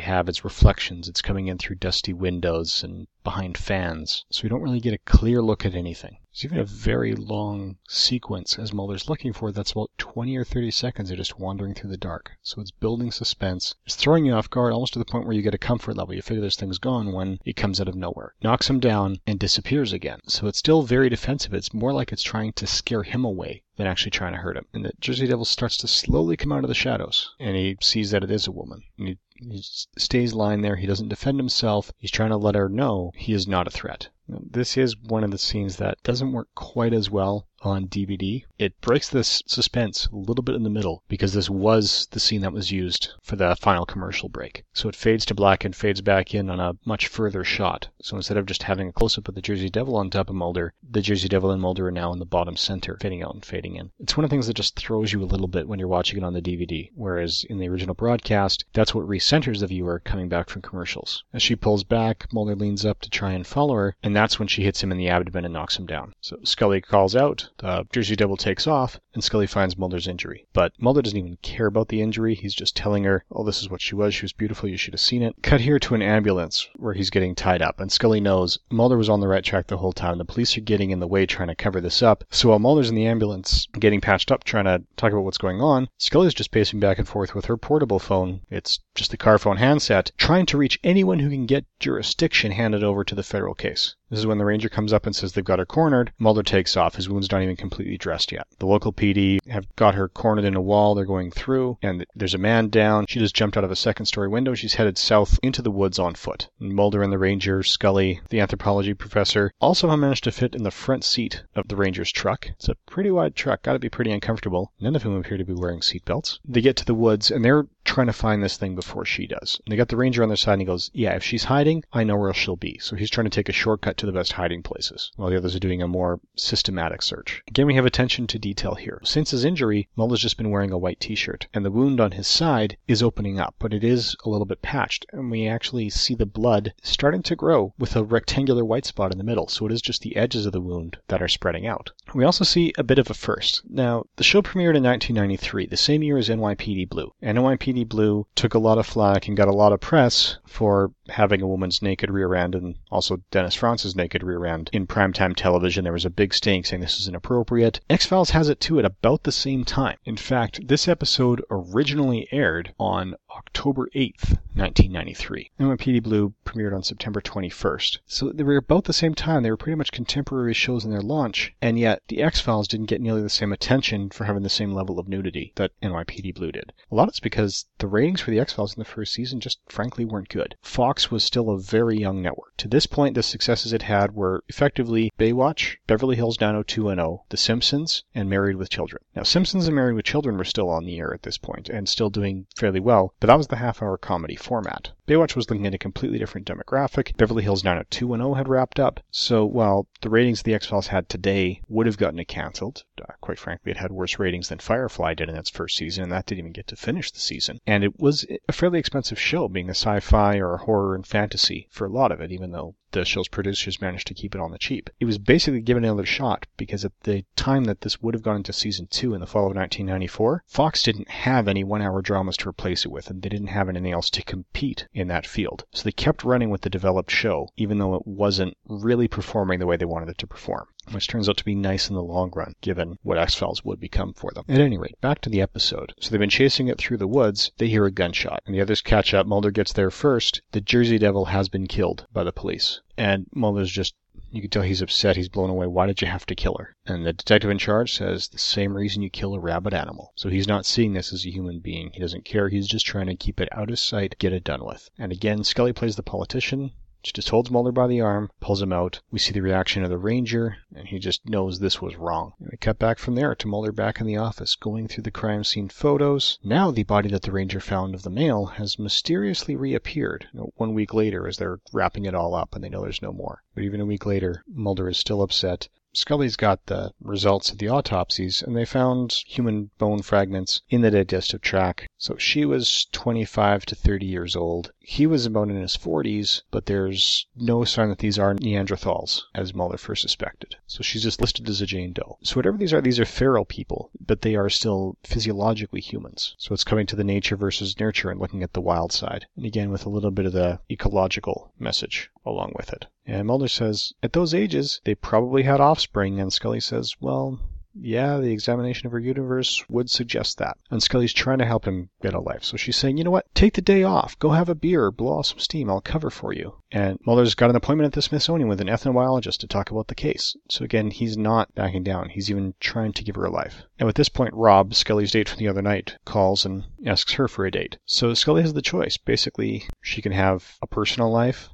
have, 0.00 0.28
it's 0.28 0.44
reflections. 0.44 1.08
It's 1.08 1.20
coming 1.20 1.48
in 1.48 1.58
through 1.58 1.76
dusty 1.76 2.14
windows 2.14 2.82
and 2.82 3.06
behind 3.24 3.58
fans, 3.58 4.24
so 4.30 4.42
we 4.42 4.48
don't 4.48 4.62
really 4.62 4.80
get 4.80 4.94
a 4.94 4.98
clear 4.98 5.42
look 5.42 5.66
at 5.66 5.74
anything. 5.74 6.16
There's 6.32 6.46
even 6.46 6.60
a 6.60 6.64
very 6.64 7.14
long 7.14 7.76
sequence 7.86 8.58
as 8.58 8.72
Mulder's 8.72 9.06
looking 9.06 9.34
for 9.34 9.52
that's 9.52 9.72
about 9.72 9.90
20 9.98 10.34
or 10.34 10.44
30 10.44 10.70
seconds 10.70 11.10
of 11.10 11.18
just 11.18 11.38
wandering 11.38 11.74
through 11.74 11.90
the 11.90 11.98
dark. 11.98 12.32
So 12.42 12.62
it's 12.62 12.70
building 12.70 13.12
suspense. 13.12 13.74
It's 13.84 13.96
throwing 13.96 14.24
you 14.24 14.32
off 14.32 14.48
guard 14.48 14.72
almost 14.72 14.94
to 14.94 14.98
the 14.98 15.04
point 15.04 15.26
where 15.26 15.36
you 15.36 15.42
get 15.42 15.52
a 15.52 15.58
comfort 15.58 15.94
level. 15.94 16.14
You 16.14 16.22
figure 16.22 16.40
this 16.40 16.56
thing's 16.56 16.78
gone 16.78 17.12
when 17.12 17.38
it 17.44 17.56
comes 17.56 17.82
out 17.82 17.88
of 17.88 17.96
nowhere. 17.96 18.34
Knocks 18.42 18.70
him 18.70 18.80
down 18.80 19.20
and 19.26 19.38
disappears 19.38 19.92
again. 19.92 20.20
So 20.26 20.46
it's 20.46 20.58
still 20.58 20.80
very 20.80 21.10
defensive. 21.10 21.52
It's 21.52 21.74
more 21.74 21.92
like 21.92 22.12
it's 22.12 22.22
trying 22.22 22.54
to 22.54 22.66
scare 22.66 23.02
him 23.02 23.26
away 23.26 23.64
than 23.76 23.86
actually 23.86 24.12
trying 24.12 24.32
to 24.32 24.40
hurt 24.40 24.56
him. 24.56 24.64
And 24.72 24.86
the 24.86 24.92
Jersey 25.00 25.26
Devil 25.26 25.44
starts 25.44 25.76
to 25.76 25.86
slowly 25.86 26.38
come 26.38 26.52
out 26.52 26.64
of 26.64 26.68
the 26.68 26.74
shadows. 26.74 27.34
And 27.38 27.56
he 27.56 27.76
sees 27.82 28.10
that 28.10 28.24
it 28.24 28.30
is 28.30 28.46
a 28.46 28.52
woman. 28.52 28.84
And 28.96 29.08
he 29.08 29.18
he 29.50 29.60
stays 29.60 30.34
lying 30.34 30.60
there. 30.60 30.76
He 30.76 30.86
doesn't 30.86 31.08
defend 31.08 31.40
himself. 31.40 31.92
He's 31.98 32.12
trying 32.12 32.30
to 32.30 32.36
let 32.36 32.54
her 32.54 32.68
know 32.68 33.10
he 33.16 33.32
is 33.32 33.48
not 33.48 33.66
a 33.66 33.72
threat. 33.72 34.08
This 34.28 34.76
is 34.76 34.96
one 34.96 35.24
of 35.24 35.32
the 35.32 35.38
scenes 35.38 35.78
that 35.78 36.00
doesn't 36.04 36.30
work 36.30 36.46
quite 36.54 36.94
as 36.94 37.10
well 37.10 37.48
on 37.62 37.88
DVD. 37.88 38.44
It 38.58 38.80
breaks 38.80 39.08
this 39.08 39.42
suspense 39.46 40.06
a 40.06 40.16
little 40.16 40.42
bit 40.42 40.54
in 40.54 40.62
the 40.62 40.70
middle 40.70 41.02
because 41.08 41.32
this 41.32 41.50
was 41.50 42.08
the 42.10 42.20
scene 42.20 42.42
that 42.42 42.52
was 42.52 42.70
used 42.70 43.10
for 43.22 43.36
the 43.36 43.56
final 43.56 43.86
commercial 43.86 44.28
break. 44.28 44.64
So 44.72 44.88
it 44.88 44.96
fades 44.96 45.24
to 45.26 45.34
black 45.34 45.64
and 45.64 45.74
fades 45.74 46.00
back 46.00 46.34
in 46.34 46.50
on 46.50 46.60
a 46.60 46.76
much 46.84 47.08
further 47.08 47.44
shot. 47.44 47.88
So 48.00 48.16
instead 48.16 48.36
of 48.36 48.46
just 48.46 48.62
having 48.62 48.88
a 48.88 48.92
close 48.92 49.18
up 49.18 49.28
of 49.28 49.34
the 49.34 49.42
Jersey 49.42 49.70
Devil 49.70 49.96
on 49.96 50.10
top 50.10 50.28
of 50.28 50.34
Mulder, 50.34 50.74
the 50.88 51.02
Jersey 51.02 51.28
Devil 51.28 51.50
and 51.50 51.62
Mulder 51.62 51.88
are 51.88 51.92
now 51.92 52.12
in 52.12 52.18
the 52.18 52.24
bottom 52.24 52.56
center, 52.56 52.98
fading 53.00 53.22
out 53.22 53.34
and 53.34 53.44
fading 53.44 53.76
in. 53.76 53.90
It's 53.98 54.16
one 54.16 54.24
of 54.24 54.30
the 54.30 54.34
things 54.34 54.46
that 54.46 54.56
just 54.56 54.76
throws 54.76 55.12
you 55.12 55.22
a 55.22 55.24
little 55.24 55.48
bit 55.48 55.68
when 55.68 55.78
you're 55.78 55.88
watching 55.88 56.18
it 56.18 56.24
on 56.24 56.34
the 56.34 56.42
DVD, 56.42 56.90
whereas 56.94 57.44
in 57.48 57.58
the 57.58 57.68
original 57.68 57.94
broadcast, 57.94 58.64
that's 58.72 58.94
what 58.94 59.06
recenters 59.06 59.60
the 59.60 59.66
viewer 59.66 60.00
coming 60.00 60.28
back 60.28 60.50
from 60.50 60.62
commercials. 60.62 61.24
As 61.32 61.42
she 61.42 61.56
pulls 61.56 61.84
back, 61.84 62.26
Mulder 62.32 62.56
leans 62.56 62.84
up 62.84 63.00
to 63.00 63.10
try 63.10 63.32
and 63.32 63.46
follow 63.46 63.74
her, 63.74 63.96
and 64.02 64.14
that's 64.14 64.38
when 64.38 64.48
she 64.48 64.62
hits 64.62 64.82
him 64.82 64.92
in 64.92 64.98
the 64.98 65.08
abdomen 65.08 65.44
and 65.44 65.54
knocks 65.54 65.76
him 65.76 65.86
down. 65.86 66.12
So 66.20 66.38
Scully 66.42 66.80
calls 66.80 67.14
out, 67.14 67.48
the 67.62 67.86
Jersey 67.92 68.16
Devil 68.16 68.36
takes 68.36 68.66
off, 68.66 69.00
and 69.14 69.22
Scully 69.22 69.46
finds 69.46 69.76
Mulder's 69.76 70.08
injury. 70.08 70.46
But 70.52 70.72
Mulder 70.78 71.02
doesn't 71.02 71.18
even 71.18 71.38
care 71.42 71.66
about 71.66 71.88
the 71.88 72.00
injury. 72.00 72.34
He's 72.34 72.54
just 72.54 72.76
telling 72.76 73.04
her, 73.04 73.24
oh, 73.30 73.44
this 73.44 73.60
is 73.60 73.70
what 73.70 73.80
she 73.80 73.94
was. 73.94 74.14
She 74.14 74.24
was 74.24 74.32
beautiful. 74.32 74.68
You 74.68 74.76
should 74.76 74.94
have 74.94 75.00
seen 75.00 75.22
it. 75.22 75.34
Cut 75.42 75.60
here 75.60 75.78
to 75.78 75.94
an 75.94 76.02
ambulance 76.02 76.68
where 76.76 76.94
he's 76.94 77.10
getting 77.10 77.34
tied 77.34 77.62
up. 77.62 77.80
And 77.80 77.90
Scully 77.90 78.20
knows 78.20 78.58
Mulder 78.70 78.96
was 78.96 79.08
on 79.08 79.20
the 79.20 79.28
right 79.28 79.44
track 79.44 79.66
the 79.66 79.76
whole 79.76 79.92
time. 79.92 80.18
The 80.18 80.24
police 80.24 80.56
are 80.56 80.62
getting 80.62 80.90
in 80.90 81.00
the 81.00 81.06
way 81.06 81.26
trying 81.26 81.48
to 81.48 81.54
cover 81.54 81.80
this 81.80 82.02
up. 82.02 82.24
So 82.30 82.48
while 82.48 82.58
Mulder's 82.58 82.88
in 82.88 82.94
the 82.94 83.06
ambulance 83.06 83.66
getting 83.78 84.00
patched 84.00 84.30
up 84.32 84.44
trying 84.44 84.64
to 84.64 84.82
talk 84.96 85.12
about 85.12 85.24
what's 85.24 85.38
going 85.38 85.60
on, 85.60 85.88
Scully's 85.98 86.34
just 86.34 86.50
pacing 86.50 86.80
back 86.80 86.98
and 86.98 87.08
forth 87.08 87.34
with 87.34 87.46
her 87.46 87.56
portable 87.56 87.98
phone. 87.98 88.40
It's 88.50 88.80
just 88.94 89.14
a 89.14 89.16
car 89.16 89.38
phone 89.38 89.56
handset, 89.56 90.10
trying 90.16 90.46
to 90.46 90.58
reach 90.58 90.80
anyone 90.82 91.18
who 91.18 91.30
can 91.30 91.46
get 91.46 91.66
jurisdiction 91.80 92.52
handed 92.52 92.82
over 92.82 93.04
to 93.04 93.14
the 93.14 93.22
federal 93.22 93.54
case. 93.54 93.94
This 94.10 94.18
is 94.18 94.26
when 94.26 94.36
the 94.36 94.44
ranger 94.44 94.68
comes 94.68 94.92
up 94.92 95.06
and 95.06 95.16
says 95.16 95.32
they've 95.32 95.42
got 95.42 95.58
her 95.58 95.64
cornered. 95.64 96.12
Mulder 96.18 96.42
takes 96.42 96.76
off. 96.76 96.96
His 96.96 97.08
wound's 97.08 97.30
not 97.30 97.42
even 97.42 97.56
completely 97.56 97.96
dressed 97.96 98.30
yet. 98.30 98.46
The 98.58 98.66
local 98.66 98.92
PD 99.02 99.40
have 99.48 99.66
got 99.74 99.96
her 99.96 100.08
cornered 100.08 100.44
in 100.44 100.54
a 100.54 100.60
wall. 100.60 100.94
They're 100.94 101.04
going 101.04 101.32
through, 101.32 101.76
and 101.82 102.06
there's 102.14 102.34
a 102.34 102.38
man 102.38 102.68
down. 102.68 103.06
She 103.08 103.18
just 103.18 103.34
jumped 103.34 103.56
out 103.56 103.64
of 103.64 103.72
a 103.72 103.76
second 103.76 104.06
story 104.06 104.28
window. 104.28 104.54
She's 104.54 104.74
headed 104.74 104.96
south 104.96 105.40
into 105.42 105.60
the 105.60 105.72
woods 105.72 105.98
on 105.98 106.14
foot. 106.14 106.48
And 106.60 106.72
Mulder 106.72 107.02
and 107.02 107.12
the 107.12 107.18
ranger, 107.18 107.64
Scully, 107.64 108.20
the 108.28 108.38
anthropology 108.38 108.94
professor, 108.94 109.50
also 109.60 109.90
have 109.90 109.98
managed 109.98 110.22
to 110.24 110.30
fit 110.30 110.54
in 110.54 110.62
the 110.62 110.70
front 110.70 111.02
seat 111.02 111.42
of 111.56 111.66
the 111.66 111.74
ranger's 111.74 112.12
truck. 112.12 112.46
It's 112.50 112.68
a 112.68 112.76
pretty 112.86 113.10
wide 113.10 113.34
truck. 113.34 113.62
Got 113.62 113.72
to 113.72 113.80
be 113.80 113.88
pretty 113.88 114.12
uncomfortable. 114.12 114.70
None 114.80 114.94
of 114.94 115.02
whom 115.02 115.16
appear 115.16 115.36
to 115.36 115.44
be 115.44 115.52
wearing 115.52 115.80
seatbelts. 115.80 116.38
They 116.44 116.60
get 116.60 116.76
to 116.76 116.84
the 116.84 116.94
woods, 116.94 117.28
and 117.28 117.44
they're 117.44 117.66
trying 117.84 118.06
to 118.06 118.12
find 118.12 118.42
this 118.42 118.56
thing 118.56 118.74
before 118.74 119.04
she 119.04 119.26
does. 119.26 119.60
And 119.64 119.72
they 119.72 119.76
got 119.76 119.88
the 119.88 119.96
ranger 119.96 120.22
on 120.22 120.28
their 120.28 120.36
side, 120.36 120.54
and 120.54 120.62
he 120.62 120.66
goes, 120.66 120.90
"Yeah, 120.94 121.14
if 121.14 121.24
she's 121.24 121.44
hiding, 121.44 121.84
I 121.92 122.04
know 122.04 122.16
where 122.16 122.32
she'll 122.32 122.56
be." 122.56 122.78
So 122.80 122.96
he's 122.96 123.10
trying 123.10 123.26
to 123.26 123.30
take 123.30 123.48
a 123.48 123.52
shortcut 123.52 123.96
to 123.98 124.06
the 124.06 124.12
best 124.12 124.32
hiding 124.32 124.62
places, 124.62 125.10
while 125.16 125.30
the 125.30 125.36
others 125.36 125.54
are 125.56 125.60
doing 125.60 125.82
a 125.82 125.88
more 125.88 126.20
systematic 126.36 127.02
search. 127.02 127.42
Again, 127.48 127.66
we 127.66 127.74
have 127.74 127.86
attention 127.86 128.26
to 128.28 128.38
detail 128.38 128.74
here. 128.74 129.00
Since 129.04 129.32
his 129.32 129.44
injury, 129.44 129.88
Mulder's 129.96 130.22
just 130.22 130.36
been 130.36 130.50
wearing 130.50 130.72
a 130.72 130.78
white 130.78 131.00
t-shirt, 131.00 131.48
and 131.52 131.64
the 131.64 131.70
wound 131.70 132.00
on 132.00 132.12
his 132.12 132.26
side 132.26 132.76
is 132.88 133.02
opening 133.02 133.40
up, 133.40 133.54
but 133.58 133.74
it 133.74 133.84
is 133.84 134.16
a 134.24 134.28
little 134.28 134.46
bit 134.46 134.62
patched, 134.62 135.06
and 135.12 135.30
we 135.30 135.46
actually 135.46 135.90
see 135.90 136.14
the 136.14 136.26
blood 136.26 136.72
starting 136.82 137.22
to 137.22 137.36
grow 137.36 137.74
with 137.78 137.96
a 137.96 138.04
rectangular 138.04 138.64
white 138.64 138.86
spot 138.86 139.12
in 139.12 139.18
the 139.18 139.24
middle. 139.24 139.48
So 139.48 139.66
it 139.66 139.72
is 139.72 139.82
just 139.82 140.02
the 140.02 140.16
edges 140.16 140.46
of 140.46 140.52
the 140.52 140.60
wound 140.60 140.98
that 141.08 141.22
are 141.22 141.28
spreading 141.28 141.66
out. 141.66 141.90
We 142.14 142.24
also 142.24 142.44
see 142.44 142.72
a 142.78 142.82
bit 142.82 142.98
of 142.98 143.10
a 143.10 143.14
first. 143.14 143.62
Now, 143.68 144.04
the 144.16 144.24
show 144.24 144.42
premiered 144.42 144.76
in 144.76 144.82
1993, 144.82 145.66
the 145.66 145.76
same 145.76 146.02
year 146.02 146.18
as 146.18 146.28
NYPD 146.28 146.88
Blue. 146.88 147.12
And 147.20 147.38
NYPD 147.38 147.71
Blue 147.72 148.26
took 148.34 148.52
a 148.52 148.58
lot 148.58 148.76
of 148.76 148.86
flack 148.86 149.26
and 149.26 149.36
got 149.36 149.48
a 149.48 149.54
lot 149.54 149.72
of 149.72 149.80
press 149.80 150.36
for 150.44 150.92
having 151.08 151.40
a 151.40 151.46
woman's 151.46 151.80
naked 151.80 152.10
rear 152.10 152.34
end 152.34 152.54
and 152.54 152.76
also 152.90 153.22
Dennis 153.30 153.54
Franz's 153.54 153.96
naked 153.96 154.22
rear 154.22 154.44
end 154.44 154.68
in 154.74 154.86
primetime 154.86 155.34
television. 155.34 155.84
There 155.84 155.92
was 155.94 156.04
a 156.04 156.10
big 156.10 156.34
stink 156.34 156.66
saying 156.66 156.82
this 156.82 157.00
is 157.00 157.08
inappropriate. 157.08 157.80
X 157.88 158.04
Files 158.04 158.30
has 158.30 158.50
it 158.50 158.60
too 158.60 158.78
at 158.78 158.84
about 158.84 159.22
the 159.22 159.32
same 159.32 159.64
time. 159.64 159.96
In 160.04 160.18
fact, 160.18 160.68
this 160.68 160.86
episode 160.86 161.42
originally 161.50 162.28
aired 162.30 162.74
on 162.78 163.14
October 163.36 163.88
8th, 163.94 164.38
1993. 164.54 165.50
NYPD 165.58 166.02
Blue 166.02 166.34
premiered 166.44 166.74
on 166.74 166.82
September 166.82 167.20
21st. 167.20 167.98
So 168.06 168.30
they 168.30 168.42
were 168.42 168.56
about 168.56 168.84
the 168.84 168.92
same 168.92 169.14
time. 169.14 169.42
They 169.42 169.50
were 169.50 169.56
pretty 169.56 169.76
much 169.76 169.92
contemporary 169.92 170.52
shows 170.52 170.84
in 170.84 170.90
their 170.90 171.00
launch, 171.00 171.54
and 171.62 171.78
yet 171.78 172.02
the 172.08 172.22
X 172.22 172.40
Files 172.40 172.68
didn't 172.68 172.86
get 172.86 173.00
nearly 173.00 173.22
the 173.22 173.30
same 173.30 173.52
attention 173.52 174.10
for 174.10 174.24
having 174.24 174.42
the 174.42 174.48
same 174.48 174.72
level 174.72 174.98
of 174.98 175.08
nudity 175.08 175.52
that 175.56 175.72
NYPD 175.80 176.34
Blue 176.34 176.52
did. 176.52 176.72
A 176.90 176.94
lot 176.94 177.04
of 177.04 177.08
it's 177.10 177.20
because 177.20 177.66
the 177.78 177.86
ratings 177.86 178.20
for 178.20 178.30
the 178.30 178.40
X 178.40 178.52
Files 178.52 178.74
in 178.74 178.80
the 178.80 178.84
first 178.84 179.12
season 179.12 179.40
just 179.40 179.60
frankly 179.66 180.04
weren't 180.04 180.28
good. 180.28 180.56
Fox 180.60 181.10
was 181.10 181.24
still 181.24 181.48
a 181.50 181.58
very 181.58 181.98
young 181.98 182.20
network. 182.20 182.56
To 182.58 182.68
this 182.68 182.86
point, 182.86 183.14
the 183.14 183.22
successes 183.22 183.72
it 183.72 183.82
had 183.82 184.14
were 184.14 184.44
effectively 184.48 185.10
Baywatch, 185.18 185.76
Beverly 185.86 186.16
Hills 186.16 186.40
90210, 186.40 187.24
The 187.30 187.36
Simpsons, 187.36 188.04
and 188.14 188.28
Married 188.28 188.56
with 188.56 188.70
Children. 188.70 189.02
Now, 189.16 189.22
Simpsons 189.22 189.66
and 189.66 189.76
Married 189.76 189.94
with 189.94 190.04
Children 190.04 190.36
were 190.36 190.44
still 190.44 190.68
on 190.68 190.84
the 190.84 190.98
air 190.98 191.14
at 191.14 191.22
this 191.22 191.38
point 191.38 191.68
and 191.68 191.88
still 191.88 192.10
doing 192.10 192.46
fairly 192.56 192.80
well, 192.80 193.14
but 193.22 193.28
that 193.28 193.38
was 193.38 193.46
the 193.46 193.54
half 193.54 193.80
hour 193.80 193.96
comedy 193.96 194.34
format. 194.34 194.90
Baywatch 195.06 195.36
was 195.36 195.48
looking 195.48 195.64
at 195.64 195.74
a 195.74 195.78
completely 195.78 196.18
different 196.18 196.44
demographic. 196.44 197.16
Beverly 197.16 197.44
Hills 197.44 197.62
90210 197.62 198.36
had 198.36 198.48
wrapped 198.48 198.80
up. 198.80 198.98
So 199.12 199.44
while 199.44 199.86
the 200.00 200.10
ratings 200.10 200.42
the 200.42 200.54
X 200.54 200.66
Files 200.66 200.88
had 200.88 201.08
today 201.08 201.60
would 201.68 201.86
have 201.86 201.98
gotten 201.98 202.18
it 202.18 202.26
canceled, 202.26 202.82
uh, 203.00 203.12
quite 203.20 203.38
frankly, 203.38 203.70
it 203.70 203.76
had 203.76 203.92
worse 203.92 204.18
ratings 204.18 204.48
than 204.48 204.58
Firefly 204.58 205.14
did 205.14 205.28
in 205.28 205.36
its 205.36 205.50
first 205.50 205.76
season, 205.76 206.02
and 206.02 206.10
that 206.10 206.26
didn't 206.26 206.40
even 206.40 206.50
get 206.50 206.66
to 206.66 206.74
finish 206.74 207.12
the 207.12 207.20
season. 207.20 207.60
And 207.64 207.84
it 207.84 208.00
was 208.00 208.26
a 208.48 208.52
fairly 208.52 208.80
expensive 208.80 209.20
show, 209.20 209.46
being 209.46 209.68
a 209.68 209.70
sci 209.70 210.00
fi 210.00 210.38
or 210.38 210.54
a 210.54 210.64
horror 210.64 210.96
and 210.96 211.06
fantasy 211.06 211.68
for 211.70 211.86
a 211.86 211.92
lot 211.92 212.10
of 212.10 212.20
it, 212.20 212.32
even 212.32 212.50
though 212.50 212.74
the 212.92 213.04
show's 213.04 213.28
producers 213.28 213.80
managed 213.80 214.06
to 214.06 214.14
keep 214.14 214.34
it 214.34 214.40
on 214.40 214.52
the 214.52 214.58
cheap. 214.58 214.90
It 215.00 215.06
was 215.06 215.18
basically 215.18 215.60
given 215.60 215.84
another 215.84 216.06
shot 216.06 216.46
because 216.56 216.84
at 216.84 216.92
the 217.02 217.24
time 217.36 217.64
that 217.64 217.80
this 217.80 218.00
would 218.00 218.14
have 218.14 218.22
gone 218.22 218.36
into 218.36 218.52
season 218.52 218.86
two 218.86 219.14
in 219.14 219.20
the 219.20 219.26
fall 219.26 219.50
of 219.50 219.56
1994, 219.56 220.44
Fox 220.46 220.82
didn't 220.82 221.08
have 221.08 221.48
any 221.48 221.64
one 221.64 221.82
hour 221.82 222.02
dramas 222.02 222.36
to 222.38 222.48
replace 222.48 222.84
it 222.84 222.90
with, 222.90 223.10
and 223.10 223.22
they 223.22 223.28
didn't 223.28 223.48
have 223.48 223.68
anything 223.68 223.92
else 223.92 224.10
to 224.10 224.22
compete 224.22 224.86
in 224.92 225.08
that 225.08 225.26
field. 225.26 225.64
So 225.72 225.82
they 225.82 225.92
kept 225.92 226.24
running 226.24 226.50
with 226.50 226.60
the 226.60 226.70
developed 226.70 227.10
show, 227.10 227.48
even 227.56 227.78
though 227.78 227.94
it 227.94 228.06
wasn't 228.06 228.56
really 228.68 229.08
performing 229.08 229.58
the 229.58 229.66
way 229.66 229.76
they 229.76 229.84
wanted 229.84 230.08
it 230.08 230.18
to 230.18 230.26
perform 230.26 230.68
which 230.90 231.06
turns 231.06 231.28
out 231.28 231.36
to 231.36 231.44
be 231.44 231.54
nice 231.54 231.88
in 231.88 231.94
the 231.94 232.02
long 232.02 232.30
run, 232.34 232.54
given 232.60 232.98
what 233.02 233.16
X 233.16 233.34
Files 233.34 233.64
would 233.64 233.78
become 233.78 234.12
for 234.14 234.32
them. 234.32 234.44
At 234.48 234.60
any 234.60 234.76
rate, 234.76 235.00
back 235.00 235.20
to 235.20 235.30
the 235.30 235.40
episode. 235.40 235.94
So 236.00 236.10
they've 236.10 236.18
been 236.18 236.28
chasing 236.28 236.66
it 236.66 236.78
through 236.78 236.96
the 236.96 237.06
woods. 237.06 237.52
They 237.58 237.68
hear 237.68 237.86
a 237.86 237.90
gunshot, 237.92 238.42
and 238.44 238.54
the 238.54 238.60
others 238.60 238.80
catch 238.80 239.14
up. 239.14 239.26
Mulder 239.26 239.52
gets 239.52 239.72
there 239.72 239.92
first. 239.92 240.42
The 240.50 240.60
Jersey 240.60 240.98
Devil 240.98 241.26
has 241.26 241.48
been 241.48 241.68
killed 241.68 242.06
by 242.12 242.24
the 242.24 242.32
police, 242.32 242.80
and 242.98 243.26
Mulder's 243.32 243.70
just. 243.70 243.94
You 244.30 244.40
can 244.40 244.50
tell 244.50 244.62
he's 244.62 244.82
upset. 244.82 245.16
He's 245.16 245.28
blown 245.28 245.50
away. 245.50 245.66
Why 245.66 245.86
did 245.86 246.00
you 246.00 246.08
have 246.08 246.26
to 246.26 246.34
kill 246.34 246.56
her? 246.58 246.74
And 246.86 247.06
the 247.06 247.12
detective 247.12 247.50
in 247.50 247.58
charge 247.58 247.92
says 247.92 248.28
the 248.28 248.38
same 248.38 248.74
reason 248.74 249.02
you 249.02 249.10
kill 249.10 249.34
a 249.34 249.38
rabid 249.38 249.74
animal. 249.74 250.12
So 250.16 250.30
he's 250.30 250.48
not 250.48 250.66
seeing 250.66 250.94
this 250.94 251.12
as 251.12 251.26
a 251.26 251.30
human 251.30 251.60
being. 251.60 251.90
He 251.92 252.00
doesn't 252.00 252.24
care. 252.24 252.48
He's 252.48 252.66
just 252.66 252.86
trying 252.86 253.06
to 253.06 253.14
keep 253.14 253.40
it 253.40 253.48
out 253.52 253.70
of 253.70 253.78
sight, 253.78 254.16
get 254.18 254.32
it 254.32 254.42
done 254.42 254.64
with. 254.64 254.90
And 254.98 255.12
again, 255.12 255.44
Scully 255.44 255.72
plays 255.72 255.96
the 255.96 256.02
politician 256.02 256.72
She 257.04 257.10
just 257.10 257.30
holds 257.30 257.50
Mulder 257.50 257.72
by 257.72 257.88
the 257.88 258.00
arm, 258.00 258.30
pulls 258.38 258.62
him 258.62 258.72
out. 258.72 259.00
We 259.10 259.18
see 259.18 259.32
the 259.32 259.42
reaction 259.42 259.82
of 259.82 259.90
the 259.90 259.98
ranger, 259.98 260.58
and 260.72 260.86
he 260.86 261.00
just 261.00 261.28
knows 261.28 261.58
this 261.58 261.82
was 261.82 261.96
wrong. 261.96 262.34
And 262.38 262.50
we 262.52 262.56
cut 262.58 262.78
back 262.78 263.00
from 263.00 263.16
there 263.16 263.34
to 263.34 263.48
Mulder 263.48 263.72
back 263.72 264.00
in 264.00 264.06
the 264.06 264.18
office, 264.18 264.54
going 264.54 264.86
through 264.86 265.02
the 265.02 265.10
crime 265.10 265.42
scene 265.42 265.68
photos. 265.68 266.38
Now 266.44 266.70
the 266.70 266.84
body 266.84 267.08
that 267.08 267.22
the 267.22 267.32
ranger 267.32 267.58
found 267.58 267.96
of 267.96 268.02
the 268.04 268.10
male 268.10 268.46
has 268.46 268.78
mysteriously 268.78 269.56
reappeared. 269.56 270.28
You 270.32 270.38
know, 270.38 270.52
one 270.54 270.74
week 270.74 270.94
later, 270.94 271.26
as 271.26 271.38
they're 271.38 271.58
wrapping 271.72 272.04
it 272.04 272.14
all 272.14 272.36
up, 272.36 272.54
and 272.54 272.62
they 272.62 272.68
know 272.68 272.82
there's 272.82 273.02
no 273.02 273.12
more. 273.12 273.42
But 273.52 273.64
even 273.64 273.80
a 273.80 273.84
week 273.84 274.06
later, 274.06 274.44
Mulder 274.46 274.88
is 274.88 274.96
still 274.96 275.22
upset. 275.22 275.68
Scully's 275.94 276.36
got 276.36 276.64
the 276.64 276.90
results 277.02 277.50
of 277.50 277.58
the 277.58 277.68
autopsies, 277.68 278.40
and 278.40 278.56
they 278.56 278.64
found 278.64 279.12
human 279.26 279.70
bone 279.76 280.00
fragments 280.00 280.62
in 280.70 280.80
the 280.80 280.90
digestive 280.90 281.42
tract. 281.42 281.86
So 281.98 282.16
she 282.16 282.46
was 282.46 282.86
25 282.92 283.66
to 283.66 283.74
30 283.74 284.06
years 284.06 284.34
old. 284.34 284.72
He 284.80 285.06
was 285.06 285.26
about 285.26 285.50
in 285.50 285.60
his 285.60 285.76
40s, 285.76 286.44
but 286.50 286.64
there's 286.64 287.26
no 287.36 287.64
sign 287.64 287.90
that 287.90 287.98
these 287.98 288.18
are 288.18 288.32
Neanderthals, 288.32 289.20
as 289.34 289.52
Mulder 289.52 289.76
first 289.76 290.00
suspected. 290.00 290.56
So 290.74 290.82
she's 290.82 291.02
just 291.02 291.20
listed 291.20 291.50
as 291.50 291.60
a 291.60 291.66
Jane 291.66 291.92
Doe. 291.92 292.16
So 292.22 292.36
whatever 292.36 292.56
these 292.56 292.72
are, 292.72 292.80
these 292.80 292.98
are 292.98 293.04
feral 293.04 293.44
people, 293.44 293.90
but 294.00 294.22
they 294.22 294.36
are 294.36 294.48
still 294.48 294.96
physiologically 295.04 295.82
humans. 295.82 296.34
So 296.38 296.54
it's 296.54 296.64
coming 296.64 296.86
to 296.86 296.96
the 296.96 297.04
nature 297.04 297.36
versus 297.36 297.78
nurture 297.78 298.10
and 298.10 298.18
looking 298.18 298.42
at 298.42 298.54
the 298.54 298.62
wild 298.62 298.90
side. 298.90 299.26
And 299.36 299.44
again, 299.44 299.68
with 299.68 299.84
a 299.84 299.90
little 299.90 300.10
bit 300.10 300.24
of 300.24 300.32
the 300.32 300.60
ecological 300.70 301.52
message 301.58 302.10
along 302.24 302.54
with 302.56 302.72
it. 302.72 302.86
And 303.06 303.26
Mulder 303.26 303.48
says, 303.48 303.92
at 304.02 304.14
those 304.14 304.32
ages, 304.32 304.80
they 304.84 304.94
probably 304.94 305.42
had 305.42 305.60
offspring. 305.60 306.18
And 306.18 306.32
Scully 306.32 306.60
says, 306.60 306.96
well, 307.02 307.38
yeah, 307.74 308.18
the 308.18 308.32
examination 308.32 308.86
of 308.86 308.92
her 308.92 308.98
universe 308.98 309.64
would 309.68 309.90
suggest 309.90 310.38
that. 310.38 310.56
And 310.70 310.82
Scully's 310.82 311.12
trying 311.12 311.38
to 311.38 311.46
help 311.46 311.64
him 311.64 311.90
get 312.02 312.14
a 312.14 312.20
life. 312.20 312.44
So 312.44 312.56
she's 312.56 312.76
saying, 312.76 312.98
you 312.98 313.04
know 313.04 313.10
what? 313.10 313.32
Take 313.34 313.54
the 313.54 313.62
day 313.62 313.82
off. 313.82 314.18
Go 314.18 314.30
have 314.30 314.48
a 314.48 314.54
beer. 314.54 314.90
Blow 314.90 315.18
off 315.18 315.26
some 315.26 315.38
steam. 315.38 315.70
I'll 315.70 315.80
cover 315.80 316.10
for 316.10 316.32
you. 316.32 316.56
And 316.70 316.98
Mulder's 317.06 317.34
got 317.34 317.50
an 317.50 317.56
appointment 317.56 317.86
at 317.86 317.92
the 317.92 318.02
Smithsonian 318.02 318.48
with 318.48 318.60
an 318.60 318.68
ethnobiologist 318.68 319.38
to 319.38 319.46
talk 319.46 319.70
about 319.70 319.88
the 319.88 319.94
case. 319.94 320.36
So 320.48 320.64
again, 320.64 320.90
he's 320.90 321.16
not 321.16 321.54
backing 321.54 321.82
down. 321.82 322.10
He's 322.10 322.30
even 322.30 322.54
trying 322.60 322.92
to 322.94 323.04
give 323.04 323.16
her 323.16 323.24
a 323.24 323.30
life. 323.30 323.62
And 323.78 323.88
at 323.88 323.94
this 323.94 324.08
point, 324.08 324.34
Rob, 324.34 324.74
Scully's 324.74 325.10
date 325.10 325.28
from 325.28 325.38
the 325.38 325.48
other 325.48 325.62
night, 325.62 325.96
calls 326.04 326.44
and 326.44 326.64
asks 326.86 327.12
her 327.14 327.28
for 327.28 327.44
a 327.44 327.50
date. 327.50 327.78
So 327.86 328.14
Scully 328.14 328.42
has 328.42 328.54
the 328.54 328.62
choice. 328.62 328.96
Basically, 328.96 329.64
she 329.80 330.02
can 330.02 330.12
have 330.12 330.56
a 330.62 330.66
personal 330.66 331.10
life 331.10 331.48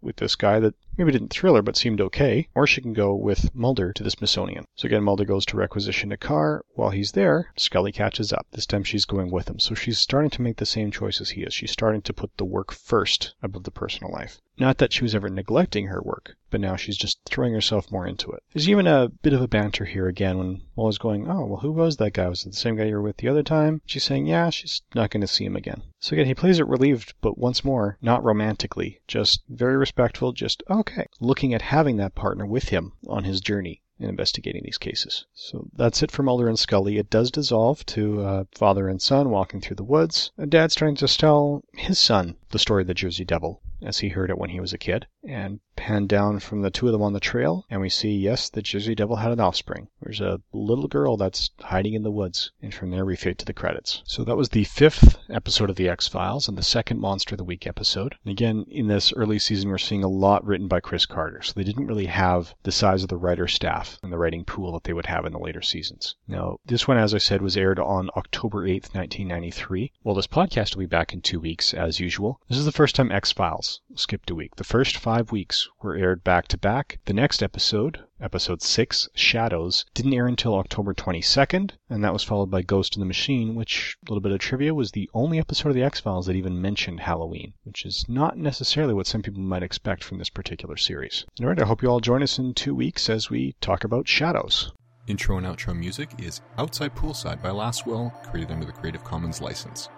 with 0.00 0.16
this 0.16 0.36
guy 0.36 0.60
that 0.60 0.74
maybe 0.96 1.10
didn't 1.10 1.32
thrill 1.32 1.56
her 1.56 1.62
but 1.62 1.76
seemed 1.76 2.00
okay, 2.00 2.48
or 2.54 2.66
she 2.66 2.80
can 2.80 2.92
go 2.92 3.14
with 3.14 3.54
Mulder 3.54 3.92
to 3.92 4.02
the 4.02 4.10
Smithsonian. 4.10 4.64
So 4.76 4.86
again, 4.86 5.02
Mulder 5.02 5.24
goes 5.24 5.44
to 5.46 5.56
requisition 5.56 6.12
a 6.12 6.16
car. 6.16 6.64
While 6.74 6.90
he's 6.90 7.12
there, 7.12 7.52
Scully 7.56 7.92
catches 7.92 8.32
up. 8.32 8.46
This 8.52 8.66
time 8.66 8.84
she's 8.84 9.04
going 9.04 9.30
with 9.30 9.48
him. 9.48 9.58
So 9.58 9.74
she's 9.74 9.98
starting 9.98 10.30
to 10.30 10.42
make 10.42 10.56
the 10.56 10.66
same 10.66 10.90
choice 10.90 11.20
as 11.20 11.30
he 11.30 11.42
is. 11.42 11.54
She's 11.54 11.72
starting 11.72 12.02
to 12.02 12.12
put 12.12 12.36
the 12.36 12.44
work 12.44 12.72
first 12.72 13.34
above 13.42 13.64
the 13.64 13.70
personal 13.70 14.12
life. 14.12 14.40
Not 14.56 14.78
that 14.78 14.92
she 14.92 15.02
was 15.02 15.16
ever 15.16 15.28
neglecting 15.28 15.86
her 15.86 16.00
work, 16.00 16.36
but 16.48 16.60
now 16.60 16.76
she's 16.76 16.96
just 16.96 17.18
throwing 17.24 17.52
herself 17.52 17.90
more 17.90 18.06
into 18.06 18.30
it. 18.30 18.44
There's 18.52 18.68
even 18.68 18.86
a 18.86 19.08
bit 19.08 19.32
of 19.32 19.42
a 19.42 19.48
banter 19.48 19.84
here 19.84 20.06
again 20.06 20.38
when 20.38 20.62
Mulder's 20.76 20.96
going, 20.96 21.28
Oh, 21.28 21.44
well, 21.44 21.60
who 21.60 21.72
was 21.72 21.96
that 21.96 22.12
guy? 22.12 22.28
Was 22.28 22.46
it 22.46 22.50
the 22.50 22.56
same 22.56 22.76
guy 22.76 22.84
you 22.84 22.94
were 22.94 23.02
with 23.02 23.16
the 23.16 23.26
other 23.28 23.42
time? 23.42 23.82
She's 23.84 24.04
saying, 24.04 24.26
Yeah, 24.26 24.50
she's 24.50 24.82
not 24.94 25.10
going 25.10 25.22
to 25.22 25.26
see 25.26 25.44
him 25.44 25.56
again. 25.56 25.82
So 25.98 26.14
again, 26.14 26.26
he 26.26 26.34
plays 26.34 26.60
it 26.60 26.68
relieved, 26.68 27.14
but 27.20 27.36
once 27.36 27.64
more, 27.64 27.98
not 28.00 28.22
romantically, 28.22 29.00
just 29.08 29.42
very 29.48 29.76
respectful, 29.76 30.32
just 30.32 30.62
okay, 30.70 31.06
looking 31.18 31.52
at 31.52 31.62
having 31.62 31.96
that 31.96 32.14
partner 32.14 32.46
with 32.46 32.68
him 32.68 32.92
on 33.08 33.24
his 33.24 33.40
journey 33.40 33.82
in 33.98 34.08
investigating 34.08 34.62
these 34.64 34.78
cases. 34.78 35.26
So 35.34 35.68
that's 35.74 36.02
it 36.02 36.10
for 36.10 36.22
Mulder 36.22 36.48
and 36.48 36.58
Scully. 36.58 36.98
It 36.98 37.10
does 37.10 37.30
dissolve 37.30 37.84
to 37.86 38.22
uh, 38.22 38.44
father 38.52 38.88
and 38.88 39.02
son 39.02 39.30
walking 39.30 39.60
through 39.60 39.76
the 39.76 39.82
woods. 39.82 40.30
And 40.36 40.50
Dad's 40.50 40.74
trying 40.74 40.94
to 40.96 41.08
tell 41.08 41.64
his 41.72 41.98
son 41.98 42.36
the 42.50 42.58
story 42.60 42.82
of 42.82 42.86
the 42.86 42.94
Jersey 42.94 43.24
Devil 43.24 43.60
as 43.82 43.98
he 43.98 44.08
heard 44.08 44.30
it 44.30 44.38
when 44.38 44.50
he 44.50 44.60
was 44.60 44.72
a 44.72 44.78
kid. 44.78 45.06
And 45.26 45.60
pan 45.76 46.06
down 46.06 46.38
from 46.38 46.62
the 46.62 46.70
two 46.70 46.86
of 46.86 46.92
them 46.92 47.02
on 47.02 47.14
the 47.14 47.20
trail, 47.20 47.64
and 47.68 47.80
we 47.80 47.88
see, 47.88 48.14
yes, 48.14 48.48
the 48.48 48.62
Jersey 48.62 48.94
Devil 48.94 49.16
had 49.16 49.32
an 49.32 49.40
offspring. 49.40 49.88
There's 50.00 50.20
a 50.20 50.40
little 50.52 50.86
girl 50.86 51.16
that's 51.16 51.50
hiding 51.60 51.94
in 51.94 52.02
the 52.02 52.10
woods. 52.10 52.52
And 52.62 52.72
from 52.72 52.90
there, 52.90 53.04
we 53.04 53.16
fade 53.16 53.38
to 53.38 53.44
the 53.44 53.52
credits. 53.52 54.02
So 54.06 54.22
that 54.24 54.36
was 54.36 54.50
the 54.50 54.64
fifth 54.64 55.18
episode 55.28 55.70
of 55.70 55.76
The 55.76 55.88
X 55.88 56.06
Files 56.06 56.46
and 56.46 56.56
the 56.56 56.62
second 56.62 57.00
Monster 57.00 57.34
of 57.34 57.38
the 57.38 57.44
Week 57.44 57.66
episode. 57.66 58.14
And 58.24 58.30
again, 58.30 58.66
in 58.68 58.86
this 58.86 59.12
early 59.14 59.38
season, 59.38 59.70
we're 59.70 59.78
seeing 59.78 60.04
a 60.04 60.08
lot 60.08 60.44
written 60.44 60.68
by 60.68 60.80
Chris 60.80 61.06
Carter. 61.06 61.42
So 61.42 61.52
they 61.56 61.64
didn't 61.64 61.86
really 61.86 62.06
have 62.06 62.54
the 62.62 62.72
size 62.72 63.02
of 63.02 63.08
the 63.08 63.16
writer 63.16 63.48
staff 63.48 63.98
and 64.02 64.12
the 64.12 64.18
writing 64.18 64.44
pool 64.44 64.72
that 64.74 64.84
they 64.84 64.92
would 64.92 65.06
have 65.06 65.24
in 65.24 65.32
the 65.32 65.38
later 65.38 65.62
seasons. 65.62 66.14
Now, 66.28 66.58
this 66.64 66.86
one, 66.86 66.98
as 66.98 67.14
I 67.14 67.18
said, 67.18 67.42
was 67.42 67.56
aired 67.56 67.78
on 67.80 68.10
October 68.16 68.66
8th, 68.66 68.94
1993. 68.94 69.92
Well, 70.04 70.14
this 70.14 70.26
podcast 70.26 70.76
will 70.76 70.80
be 70.80 70.86
back 70.86 71.12
in 71.12 71.20
two 71.20 71.40
weeks, 71.40 71.74
as 71.74 71.98
usual. 71.98 72.40
This 72.48 72.58
is 72.58 72.64
the 72.64 72.72
first 72.72 72.94
time 72.94 73.10
X 73.10 73.32
Files 73.32 73.63
skipped 73.94 74.30
a 74.30 74.34
week. 74.34 74.56
The 74.56 74.64
first 74.64 74.96
five 74.96 75.32
weeks 75.32 75.68
were 75.82 75.96
aired 75.96 76.22
back 76.24 76.48
to 76.48 76.58
back. 76.58 76.98
The 77.04 77.12
next 77.12 77.42
episode, 77.42 78.04
episode 78.20 78.62
6, 78.62 79.08
Shadows, 79.14 79.84
didn't 79.94 80.14
air 80.14 80.26
until 80.26 80.54
October 80.54 80.94
22nd, 80.94 81.72
and 81.88 82.04
that 82.04 82.12
was 82.12 82.22
followed 82.22 82.50
by 82.50 82.62
Ghost 82.62 82.96
in 82.96 83.00
the 83.00 83.06
Machine, 83.06 83.54
which, 83.54 83.96
a 84.06 84.10
little 84.10 84.20
bit 84.20 84.32
of 84.32 84.38
trivia, 84.38 84.74
was 84.74 84.92
the 84.92 85.10
only 85.14 85.38
episode 85.38 85.68
of 85.70 85.74
The 85.74 85.82
X 85.82 86.00
Files 86.00 86.26
that 86.26 86.36
even 86.36 86.60
mentioned 86.60 87.00
Halloween, 87.00 87.54
which 87.64 87.84
is 87.84 88.04
not 88.08 88.36
necessarily 88.38 88.94
what 88.94 89.06
some 89.06 89.22
people 89.22 89.42
might 89.42 89.62
expect 89.62 90.04
from 90.04 90.18
this 90.18 90.30
particular 90.30 90.76
series. 90.76 91.24
Alright, 91.40 91.60
I 91.60 91.66
hope 91.66 91.82
you 91.82 91.88
all 91.90 92.00
join 92.00 92.22
us 92.22 92.38
in 92.38 92.54
two 92.54 92.74
weeks 92.74 93.08
as 93.08 93.30
we 93.30 93.56
talk 93.60 93.84
about 93.84 94.08
Shadows. 94.08 94.72
Intro 95.06 95.36
and 95.36 95.46
outro 95.46 95.76
music 95.76 96.10
is 96.18 96.40
Outside 96.56 96.94
Poolside 96.94 97.42
by 97.42 97.50
Lastwell, 97.50 98.10
created 98.30 98.50
under 98.50 98.64
the 98.64 98.72
Creative 98.72 99.04
Commons 99.04 99.40
license. 99.42 99.90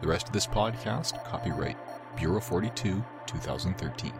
The 0.00 0.08
rest 0.08 0.28
of 0.28 0.32
this 0.32 0.46
podcast, 0.46 1.22
copyright 1.26 1.76
Bureau 2.20 2.38
42, 2.38 3.02
2013. 3.28 4.12